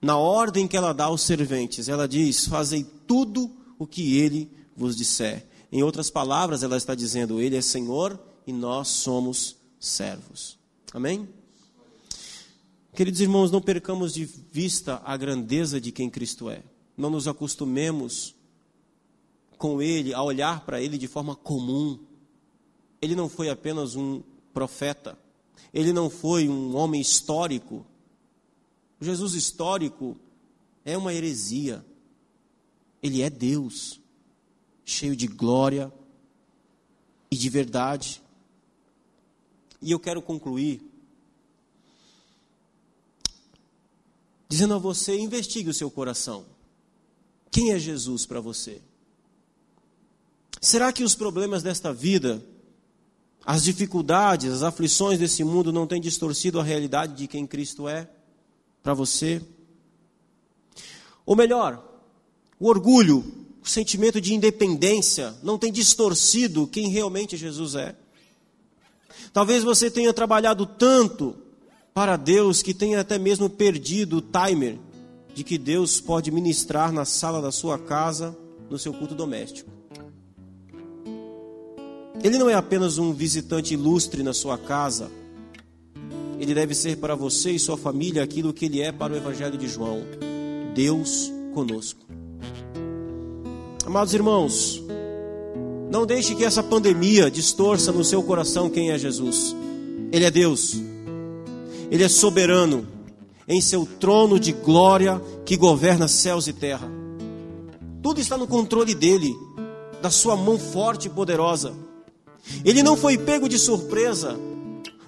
na 0.00 0.16
ordem 0.16 0.66
que 0.66 0.76
ela 0.76 0.92
dá 0.92 1.04
aos 1.06 1.22
serventes. 1.22 1.88
Ela 1.88 2.06
diz: 2.06 2.46
Fazei 2.46 2.84
tudo 3.06 3.50
o 3.78 3.86
que 3.86 4.18
ele 4.18 4.50
vos 4.76 4.96
disser. 4.96 5.46
Em 5.70 5.82
outras 5.82 6.10
palavras, 6.10 6.62
ela 6.62 6.76
está 6.76 6.94
dizendo: 6.94 7.40
Ele 7.40 7.56
é 7.56 7.60
Senhor 7.60 8.18
e 8.46 8.52
nós 8.52 8.88
somos 8.88 9.56
servos. 9.78 10.58
Amém? 10.92 11.28
Queridos 12.94 13.20
irmãos, 13.20 13.50
não 13.50 13.60
percamos 13.60 14.12
de 14.14 14.24
vista 14.24 15.00
a 15.04 15.16
grandeza 15.16 15.80
de 15.80 15.92
quem 15.92 16.10
Cristo 16.10 16.50
é. 16.50 16.62
Não 16.96 17.10
nos 17.10 17.28
acostumemos 17.28 18.34
com 19.56 19.82
Ele, 19.82 20.14
a 20.14 20.22
olhar 20.22 20.64
para 20.64 20.80
Ele 20.80 20.96
de 20.96 21.06
forma 21.06 21.36
comum. 21.36 21.98
Ele 23.00 23.14
não 23.14 23.28
foi 23.28 23.50
apenas 23.50 23.94
um 23.94 24.22
profeta, 24.52 25.16
ele 25.72 25.92
não 25.92 26.10
foi 26.10 26.48
um 26.48 26.76
homem 26.76 27.00
histórico. 27.00 27.86
O 29.00 29.04
Jesus 29.04 29.34
histórico 29.34 30.16
é 30.84 30.96
uma 30.96 31.14
heresia. 31.14 31.84
Ele 33.02 33.22
é 33.22 33.30
Deus, 33.30 34.00
cheio 34.84 35.14
de 35.14 35.26
glória 35.26 35.92
e 37.30 37.36
de 37.36 37.48
verdade. 37.48 38.22
E 39.80 39.92
eu 39.92 40.00
quero 40.00 40.20
concluir 40.20 40.82
dizendo 44.48 44.74
a 44.74 44.78
você: 44.78 45.16
investigue 45.16 45.70
o 45.70 45.74
seu 45.74 45.90
coração. 45.90 46.44
Quem 47.50 47.72
é 47.72 47.78
Jesus 47.78 48.26
para 48.26 48.40
você? 48.40 48.82
Será 50.60 50.92
que 50.92 51.04
os 51.04 51.14
problemas 51.14 51.62
desta 51.62 51.92
vida, 51.92 52.44
as 53.44 53.62
dificuldades, 53.62 54.52
as 54.52 54.62
aflições 54.62 55.18
desse 55.18 55.44
mundo 55.44 55.72
não 55.72 55.86
têm 55.86 56.00
distorcido 56.00 56.58
a 56.58 56.64
realidade 56.64 57.14
de 57.14 57.28
quem 57.28 57.46
Cristo 57.46 57.88
é 57.88 58.10
para 58.88 58.94
você? 58.94 59.42
Ou 61.26 61.36
melhor, 61.36 61.84
o 62.58 62.68
orgulho, 62.68 63.22
o 63.62 63.68
sentimento 63.68 64.18
de 64.18 64.32
independência 64.32 65.34
não 65.42 65.58
tem 65.58 65.70
distorcido 65.70 66.66
quem 66.66 66.88
realmente 66.88 67.36
Jesus 67.36 67.74
é? 67.74 67.94
Talvez 69.30 69.62
você 69.62 69.90
tenha 69.90 70.10
trabalhado 70.14 70.64
tanto 70.64 71.36
para 71.92 72.16
Deus 72.16 72.62
que 72.62 72.72
tenha 72.72 73.00
até 73.00 73.18
mesmo 73.18 73.50
perdido 73.50 74.16
o 74.16 74.22
timer 74.22 74.78
de 75.34 75.44
que 75.44 75.58
Deus 75.58 76.00
pode 76.00 76.30
ministrar 76.30 76.90
na 76.90 77.04
sala 77.04 77.42
da 77.42 77.52
sua 77.52 77.78
casa, 77.78 78.34
no 78.70 78.78
seu 78.78 78.94
culto 78.94 79.14
doméstico. 79.14 79.70
Ele 82.24 82.38
não 82.38 82.48
é 82.48 82.54
apenas 82.54 82.96
um 82.96 83.12
visitante 83.12 83.74
ilustre 83.74 84.22
na 84.22 84.32
sua 84.32 84.56
casa. 84.56 85.10
Ele 86.38 86.54
deve 86.54 86.74
ser 86.74 86.96
para 86.96 87.14
você 87.14 87.50
e 87.50 87.58
sua 87.58 87.76
família 87.76 88.22
aquilo 88.22 88.52
que 88.52 88.66
ele 88.66 88.80
é 88.80 88.92
para 88.92 89.12
o 89.12 89.16
Evangelho 89.16 89.58
de 89.58 89.68
João: 89.68 90.02
Deus 90.74 91.32
conosco. 91.52 92.06
Amados 93.84 94.14
irmãos, 94.14 94.82
não 95.90 96.04
deixe 96.04 96.34
que 96.34 96.44
essa 96.44 96.62
pandemia 96.62 97.30
distorça 97.30 97.90
no 97.90 98.04
seu 98.04 98.22
coração 98.22 98.68
quem 98.68 98.90
é 98.90 98.98
Jesus. 98.98 99.56
Ele 100.12 100.24
é 100.24 100.30
Deus. 100.30 100.76
Ele 101.90 102.04
é 102.04 102.08
soberano 102.08 102.86
em 103.48 103.60
seu 103.60 103.88
trono 103.98 104.38
de 104.38 104.52
glória 104.52 105.20
que 105.46 105.56
governa 105.56 106.06
céus 106.06 106.46
e 106.46 106.52
terra. 106.52 106.88
Tudo 108.02 108.20
está 108.20 108.36
no 108.36 108.46
controle 108.46 108.94
dele, 108.94 109.34
da 110.02 110.10
sua 110.10 110.36
mão 110.36 110.58
forte 110.58 111.06
e 111.06 111.10
poderosa. 111.10 111.74
Ele 112.64 112.82
não 112.82 112.96
foi 112.96 113.16
pego 113.16 113.48
de 113.48 113.58
surpresa, 113.58 114.38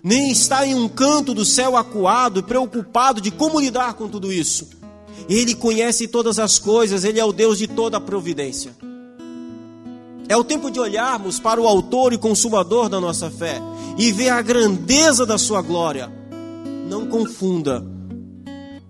nem 0.03 0.31
está 0.31 0.67
em 0.67 0.75
um 0.75 0.89
canto 0.89 1.35
do 1.35 1.45
céu 1.45 1.77
acuado, 1.77 2.43
preocupado 2.43 3.21
de 3.21 3.31
como 3.31 3.61
lidar 3.61 3.95
com 3.95 4.09
tudo 4.09 4.33
isso. 4.33 4.69
Ele 5.29 5.55
conhece 5.55 6.09
todas 6.09 6.39
as 6.39 6.59
coisas, 6.59 7.05
ele 7.05 7.21
é 7.21 7.25
o 7.25 7.33
Deus 7.33 7.59
de 7.59 7.67
toda 7.67 7.99
a 7.99 8.01
providência. 8.01 8.75
É 10.29 10.37
o 10.37 10.45
tempo 10.45 10.71
de 10.71 10.79
olharmos 10.79 11.41
para 11.41 11.61
o 11.61 11.67
Autor 11.67 12.13
e 12.13 12.19
Consumador 12.19 12.89
da 12.89 13.01
nossa 13.01 13.31
fé 13.31 13.61
e 13.99 14.13
ver 14.13 14.31
a 14.31 14.41
grandeza 14.41 15.27
da 15.27 15.37
Sua 15.37 15.61
glória 15.61 16.11
não 16.91 17.07
confunda 17.07 17.87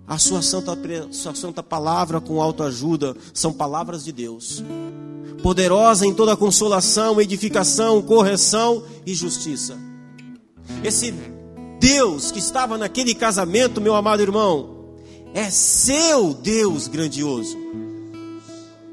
a 0.07 0.17
sua 0.17 0.41
santa, 0.41 0.77
sua 1.11 1.35
santa 1.35 1.63
palavra 1.63 2.19
com 2.19 2.41
autoajuda, 2.41 3.15
são 3.33 3.53
palavras 3.53 4.03
de 4.03 4.11
Deus. 4.11 4.63
Poderosa 5.41 6.05
em 6.05 6.13
toda 6.13 6.35
consolação, 6.35 7.21
edificação, 7.21 8.01
correção 8.01 8.83
e 9.05 9.13
justiça. 9.13 9.77
Esse 10.83 11.13
Deus 11.79 12.31
que 12.31 12.39
estava 12.39 12.77
naquele 12.77 13.13
casamento, 13.15 13.81
meu 13.81 13.95
amado 13.95 14.21
irmão, 14.21 14.95
é 15.33 15.49
seu 15.49 16.33
Deus 16.33 16.87
grandioso. 16.87 17.57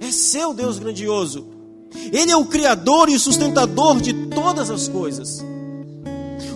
É 0.01 0.11
seu 0.11 0.55
Deus 0.55 0.79
grandioso. 0.79 1.47
Ele 2.13 2.31
é 2.31 2.37
o 2.37 2.47
Criador 2.47 3.09
e 3.09 3.15
o 3.15 3.21
sustentador 3.21 4.01
de 4.01 4.13
todas 4.29 4.71
as 4.71 4.89
coisas. 4.89 5.45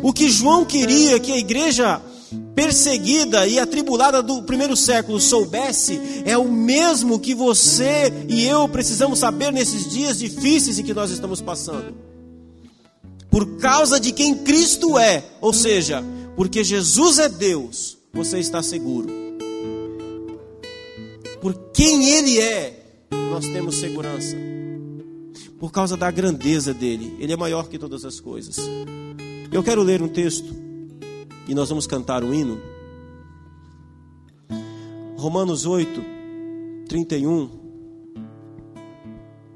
O 0.03 0.13
que 0.13 0.29
João 0.29 0.65
queria 0.65 1.19
que 1.19 1.33
a 1.33 1.39
igreja 1.39 2.01
perseguida 2.55 3.47
e 3.47 3.59
atribulada 3.59 4.23
do 4.23 4.43
primeiro 4.43 4.77
século 4.77 5.21
soubesse, 5.21 6.23
é 6.25 6.37
o 6.37 6.51
mesmo 6.51 7.19
que 7.19 7.35
você 7.35 8.13
e 8.29 8.47
eu 8.47 8.69
precisamos 8.69 9.19
saber 9.19 9.53
nesses 9.53 9.91
dias 9.91 10.19
difíceis 10.19 10.79
em 10.79 10.83
que 10.83 10.95
nós 10.95 11.11
estamos 11.11 11.41
passando. 11.41 11.95
Por 13.33 13.57
causa 13.57 13.99
de 13.99 14.13
quem 14.13 14.35
Cristo 14.45 14.99
é, 14.99 15.25
ou 15.41 15.55
seja, 15.55 16.05
porque 16.37 16.63
Jesus 16.63 17.19
é 17.19 17.31
Deus, 17.31 17.97
você 18.13 18.39
está 18.39 18.63
seguro. 18.63 19.09
Por 21.41 21.55
quem 21.73 22.11
Ele 22.11 22.39
é, 22.39 23.07
nós 23.31 23.49
temos 23.49 23.77
segurança. 23.77 24.37
Por 25.59 25.73
causa 25.73 25.97
da 25.97 26.11
grandeza 26.11 26.75
dele, 26.75 27.17
Ele 27.19 27.33
é 27.33 27.37
maior 27.37 27.69
que 27.69 27.79
todas 27.79 28.05
as 28.05 28.21
coisas. 28.21 28.59
Eu 29.51 29.63
quero 29.63 29.83
ler 29.83 30.03
um 30.03 30.09
texto 30.09 30.55
e 31.49 31.55
nós 31.55 31.71
vamos 31.71 31.87
cantar 31.87 32.23
um 32.23 32.35
hino. 32.35 32.61
Romanos 35.17 35.65
8, 35.65 36.05
31. 36.87 37.49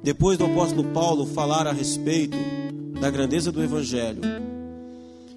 Depois 0.03 0.39
do 0.39 0.47
apóstolo 0.47 0.85
Paulo 0.95 1.27
falar 1.27 1.66
a 1.66 1.72
respeito 1.72 2.39
da 3.01 3.11
grandeza 3.11 3.53
do 3.53 3.62
Evangelho, 3.62 4.20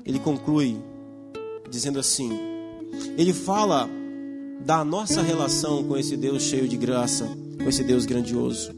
ele 0.06 0.20
conclui 0.20 0.78
dizendo 1.70 2.00
assim: 2.00 2.32
ele 3.18 3.34
fala 3.34 3.90
da 4.66 4.84
nossa 4.84 5.22
relação 5.22 5.84
com 5.84 5.98
esse 5.98 6.18
Deus 6.18 6.44
cheio 6.44 6.68
de 6.68 6.78
graça, 6.78 7.28
com 7.62 7.70
esse 7.70 7.84
Deus 7.84 8.06
grandioso. 8.06 8.72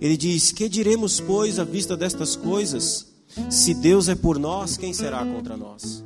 Ele 0.00 0.16
diz: 0.16 0.52
Que 0.52 0.68
diremos, 0.68 1.20
pois, 1.20 1.58
à 1.58 1.64
vista 1.64 1.96
destas 1.96 2.36
coisas? 2.36 3.06
Se 3.50 3.74
Deus 3.74 4.08
é 4.08 4.14
por 4.14 4.38
nós, 4.38 4.76
quem 4.76 4.92
será 4.92 5.24
contra 5.24 5.56
nós? 5.56 6.04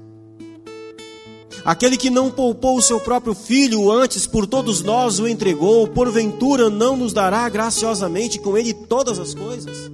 Aquele 1.65 1.99
que 1.99 2.09
não 2.09 2.31
poupou 2.31 2.79
o 2.79 2.83
seu 2.83 2.99
próprio 2.99 3.35
filho, 3.35 3.91
antes 3.91 4.27
por 4.27 4.47
todos 4.47 4.81
nós 4.81 5.19
o 5.19 5.29
entregou, 5.29 5.87
porventura 5.89 6.71
não 6.71 6.97
nos 6.97 7.13
dará 7.13 7.47
graciosamente 7.49 8.39
com 8.39 8.57
ele 8.57 8.73
todas 8.73 9.19
as 9.19 9.35
coisas? 9.35 9.91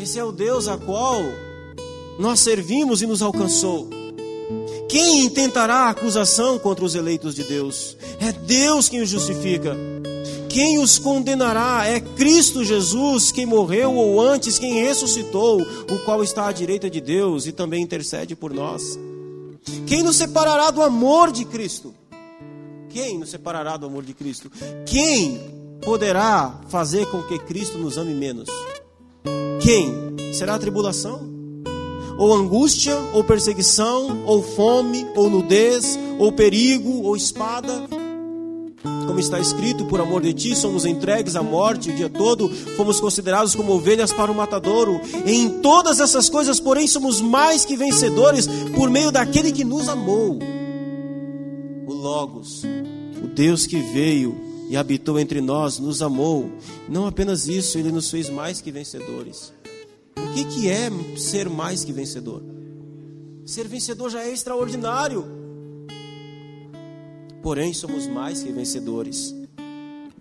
Esse 0.00 0.18
é 0.18 0.24
o 0.24 0.32
Deus 0.32 0.66
a 0.66 0.78
qual 0.78 1.20
nós 2.18 2.40
servimos 2.40 3.02
e 3.02 3.06
nos 3.06 3.20
alcançou. 3.20 3.86
Quem 4.88 5.26
intentará 5.26 5.90
acusação 5.90 6.58
contra 6.58 6.82
os 6.82 6.94
eleitos 6.94 7.34
de 7.34 7.44
Deus? 7.44 7.98
É 8.18 8.32
Deus 8.32 8.88
quem 8.88 9.02
os 9.02 9.10
justifica. 9.10 9.76
Quem 10.48 10.78
os 10.78 10.98
condenará? 10.98 11.86
É 11.86 12.00
Cristo 12.00 12.64
Jesus, 12.64 13.30
quem 13.30 13.44
morreu 13.44 13.94
ou 13.94 14.18
antes 14.22 14.58
quem 14.58 14.82
ressuscitou, 14.82 15.60
o 15.60 15.98
qual 16.06 16.24
está 16.24 16.46
à 16.46 16.52
direita 16.52 16.88
de 16.88 17.00
Deus 17.00 17.46
e 17.46 17.52
também 17.52 17.82
intercede 17.82 18.34
por 18.34 18.54
nós. 18.54 18.98
Quem 19.86 20.02
nos 20.02 20.16
separará 20.16 20.70
do 20.70 20.82
amor 20.82 21.30
de 21.30 21.44
Cristo? 21.44 21.94
Quem 22.88 23.18
nos 23.18 23.28
separará 23.28 23.76
do 23.76 23.84
amor 23.84 24.02
de 24.02 24.14
Cristo? 24.14 24.50
Quem 24.86 25.38
poderá 25.82 26.58
fazer 26.70 27.04
com 27.06 27.22
que 27.22 27.38
Cristo 27.38 27.76
nos 27.76 27.98
ame 27.98 28.14
menos? 28.14 28.48
Quem? 29.60 30.32
Será 30.32 30.54
a 30.54 30.58
tribulação? 30.58 31.30
ou 32.20 32.34
angústia, 32.34 32.94
ou 33.14 33.24
perseguição, 33.24 34.24
ou 34.26 34.42
fome, 34.42 35.06
ou 35.16 35.30
nudez, 35.30 35.98
ou 36.18 36.30
perigo, 36.30 37.02
ou 37.02 37.16
espada. 37.16 37.88
Como 39.06 39.18
está 39.18 39.40
escrito, 39.40 39.86
por 39.86 40.02
amor 40.02 40.20
de 40.20 40.34
ti 40.34 40.54
somos 40.54 40.84
entregues 40.84 41.34
à 41.34 41.42
morte 41.42 41.88
o 41.88 41.94
dia 41.94 42.10
todo, 42.10 42.50
fomos 42.76 43.00
considerados 43.00 43.54
como 43.54 43.72
ovelhas 43.72 44.12
para 44.12 44.30
o 44.30 44.34
matadouro. 44.34 45.00
em 45.24 45.48
todas 45.60 45.98
essas 45.98 46.28
coisas, 46.28 46.60
porém, 46.60 46.86
somos 46.86 47.22
mais 47.22 47.64
que 47.64 47.74
vencedores 47.74 48.46
por 48.76 48.90
meio 48.90 49.10
daquele 49.10 49.50
que 49.50 49.64
nos 49.64 49.88
amou. 49.88 50.38
O 51.86 51.94
Logos, 51.94 52.64
o 53.24 53.28
Deus 53.28 53.66
que 53.66 53.78
veio 53.78 54.49
e 54.70 54.76
habitou 54.76 55.18
entre 55.18 55.40
nós, 55.40 55.80
nos 55.80 56.00
amou. 56.00 56.48
Não 56.88 57.04
apenas 57.04 57.48
isso, 57.48 57.76
ele 57.76 57.90
nos 57.90 58.08
fez 58.08 58.30
mais 58.30 58.60
que 58.60 58.70
vencedores. 58.70 59.52
O 60.16 60.32
que, 60.32 60.44
que 60.44 60.68
é 60.68 60.88
ser 61.16 61.48
mais 61.48 61.82
que 61.82 61.92
vencedor? 61.92 62.40
Ser 63.44 63.66
vencedor 63.66 64.10
já 64.10 64.22
é 64.22 64.32
extraordinário. 64.32 65.26
Porém, 67.42 67.74
somos 67.74 68.06
mais 68.06 68.44
que 68.44 68.52
vencedores. 68.52 69.34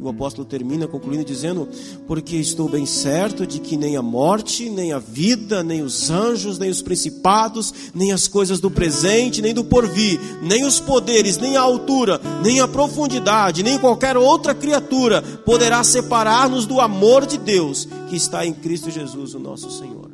O 0.02 0.08
apóstolo 0.08 0.48
termina 0.48 0.88
concluindo 0.88 1.26
dizendo: 1.26 1.68
Porque 2.08 2.38
estou 2.38 2.70
bem 2.70 2.86
certo 2.86 3.46
de 3.46 3.60
que 3.60 3.76
nem 3.76 3.98
a 3.98 4.02
morte, 4.02 4.70
nem 4.70 4.94
a 4.94 5.00
vida, 5.00 5.62
nem 5.62 5.82
os 5.82 6.10
anjos, 6.10 6.58
nem 6.58 6.70
os 6.70 6.82
principados, 6.82 7.74
nem 7.94 8.14
as 8.14 8.26
coisas 8.26 8.62
do 8.62 8.72
presente, 8.72 9.42
nem 9.42 9.54
do 9.54 9.66
porvir, 9.66 10.18
nem 10.42 10.64
os 10.64 10.80
poderes, 10.80 11.38
nem 11.38 11.58
a 11.58 11.62
altura, 11.62 12.22
nem 12.42 12.62
a 12.62 12.68
profundidade, 12.68 13.62
nem 13.62 13.78
qualquer 13.78 14.16
outra 14.16 14.56
criatura 14.56 15.22
poderá 15.22 15.84
separar-nos 15.84 16.66
do 16.66 16.80
amor 16.80 17.26
de 17.26 17.38
Deus 17.38 17.86
que 18.10 18.16
está 18.16 18.46
em 18.46 18.54
Cristo 18.54 18.90
Jesus, 18.90 19.34
o 19.34 19.40
nosso 19.40 19.70
Senhor. 19.70 20.10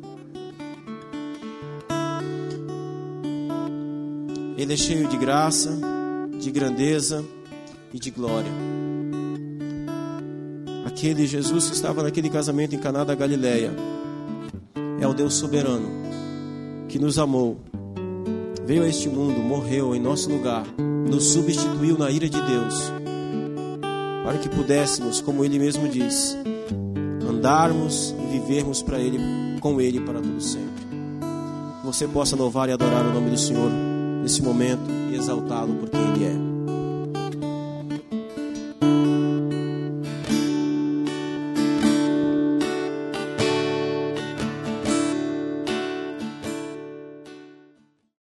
Ele 4.58 4.74
é 4.74 4.76
cheio 4.76 5.06
de 5.06 5.16
graça, 5.16 5.78
de 6.40 6.50
grandeza 6.50 7.24
e 7.94 8.00
de 8.00 8.10
glória 8.10 8.50
aquele 10.96 11.26
Jesus 11.26 11.68
que 11.68 11.74
estava 11.74 12.02
naquele 12.02 12.30
casamento 12.30 12.74
em 12.74 12.78
Caná 12.78 13.04
da 13.04 13.14
Galileia. 13.14 13.70
É 14.98 15.06
o 15.06 15.12
Deus 15.12 15.34
soberano 15.34 15.86
que 16.88 16.98
nos 16.98 17.18
amou, 17.18 17.58
veio 18.64 18.82
a 18.82 18.88
este 18.88 19.06
mundo, 19.06 19.38
morreu 19.40 19.94
em 19.94 20.00
nosso 20.00 20.30
lugar, 20.30 20.64
nos 20.78 21.32
substituiu 21.32 21.98
na 21.98 22.10
ira 22.10 22.30
de 22.30 22.40
Deus, 22.40 22.90
para 24.24 24.38
que 24.38 24.48
pudéssemos, 24.48 25.20
como 25.20 25.44
ele 25.44 25.58
mesmo 25.58 25.86
diz, 25.86 26.34
andarmos 27.28 28.14
e 28.18 28.38
vivermos 28.38 28.82
para 28.82 28.98
ele, 28.98 29.18
com 29.60 29.78
ele 29.78 30.00
para 30.00 30.18
todo 30.18 30.40
sempre. 30.40 30.86
Que 31.80 31.86
você 31.86 32.08
possa 32.08 32.34
louvar 32.34 32.70
e 32.70 32.72
adorar 32.72 33.04
o 33.04 33.12
nome 33.12 33.28
do 33.28 33.38
Senhor 33.38 33.70
nesse 34.22 34.40
momento 34.40 34.90
e 35.10 35.14
exaltá-lo 35.14 35.74
por 35.74 35.90
quem 35.90 36.00
ele 36.00 36.24
é. 36.24 36.45